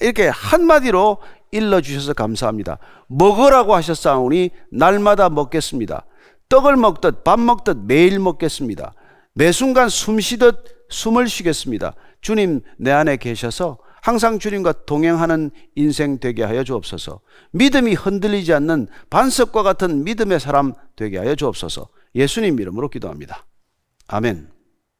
이렇게 0.00 0.28
한마디로 0.28 1.18
일러 1.50 1.80
주셔서 1.80 2.12
감사합니다. 2.12 2.78
먹으라고 3.08 3.74
하셨사오니 3.74 4.50
날마다 4.70 5.28
먹겠습니다. 5.28 6.04
떡을 6.48 6.76
먹듯 6.76 7.24
밥 7.24 7.40
먹듯 7.40 7.78
매일 7.86 8.18
먹겠습니다. 8.18 8.94
매 9.34 9.52
순간 9.52 9.88
숨 9.88 10.20
쉬듯 10.20 10.86
숨을 10.88 11.28
쉬겠습니다. 11.28 11.94
주님 12.20 12.60
내 12.78 12.90
안에 12.92 13.16
계셔서 13.16 13.78
항상 14.02 14.38
주님과 14.38 14.84
동행하는 14.86 15.50
인생 15.74 16.18
되게 16.18 16.44
하여 16.44 16.62
주옵소서. 16.62 17.20
믿음이 17.50 17.94
흔들리지 17.94 18.52
않는 18.54 18.86
반석과 19.10 19.64
같은 19.64 20.04
믿음의 20.04 20.38
사람 20.38 20.74
되게 20.94 21.18
하여 21.18 21.34
주옵소서. 21.34 21.88
예수님 22.14 22.60
이름으로 22.60 22.88
기도합니다. 22.88 23.46
아멘. 24.06 24.55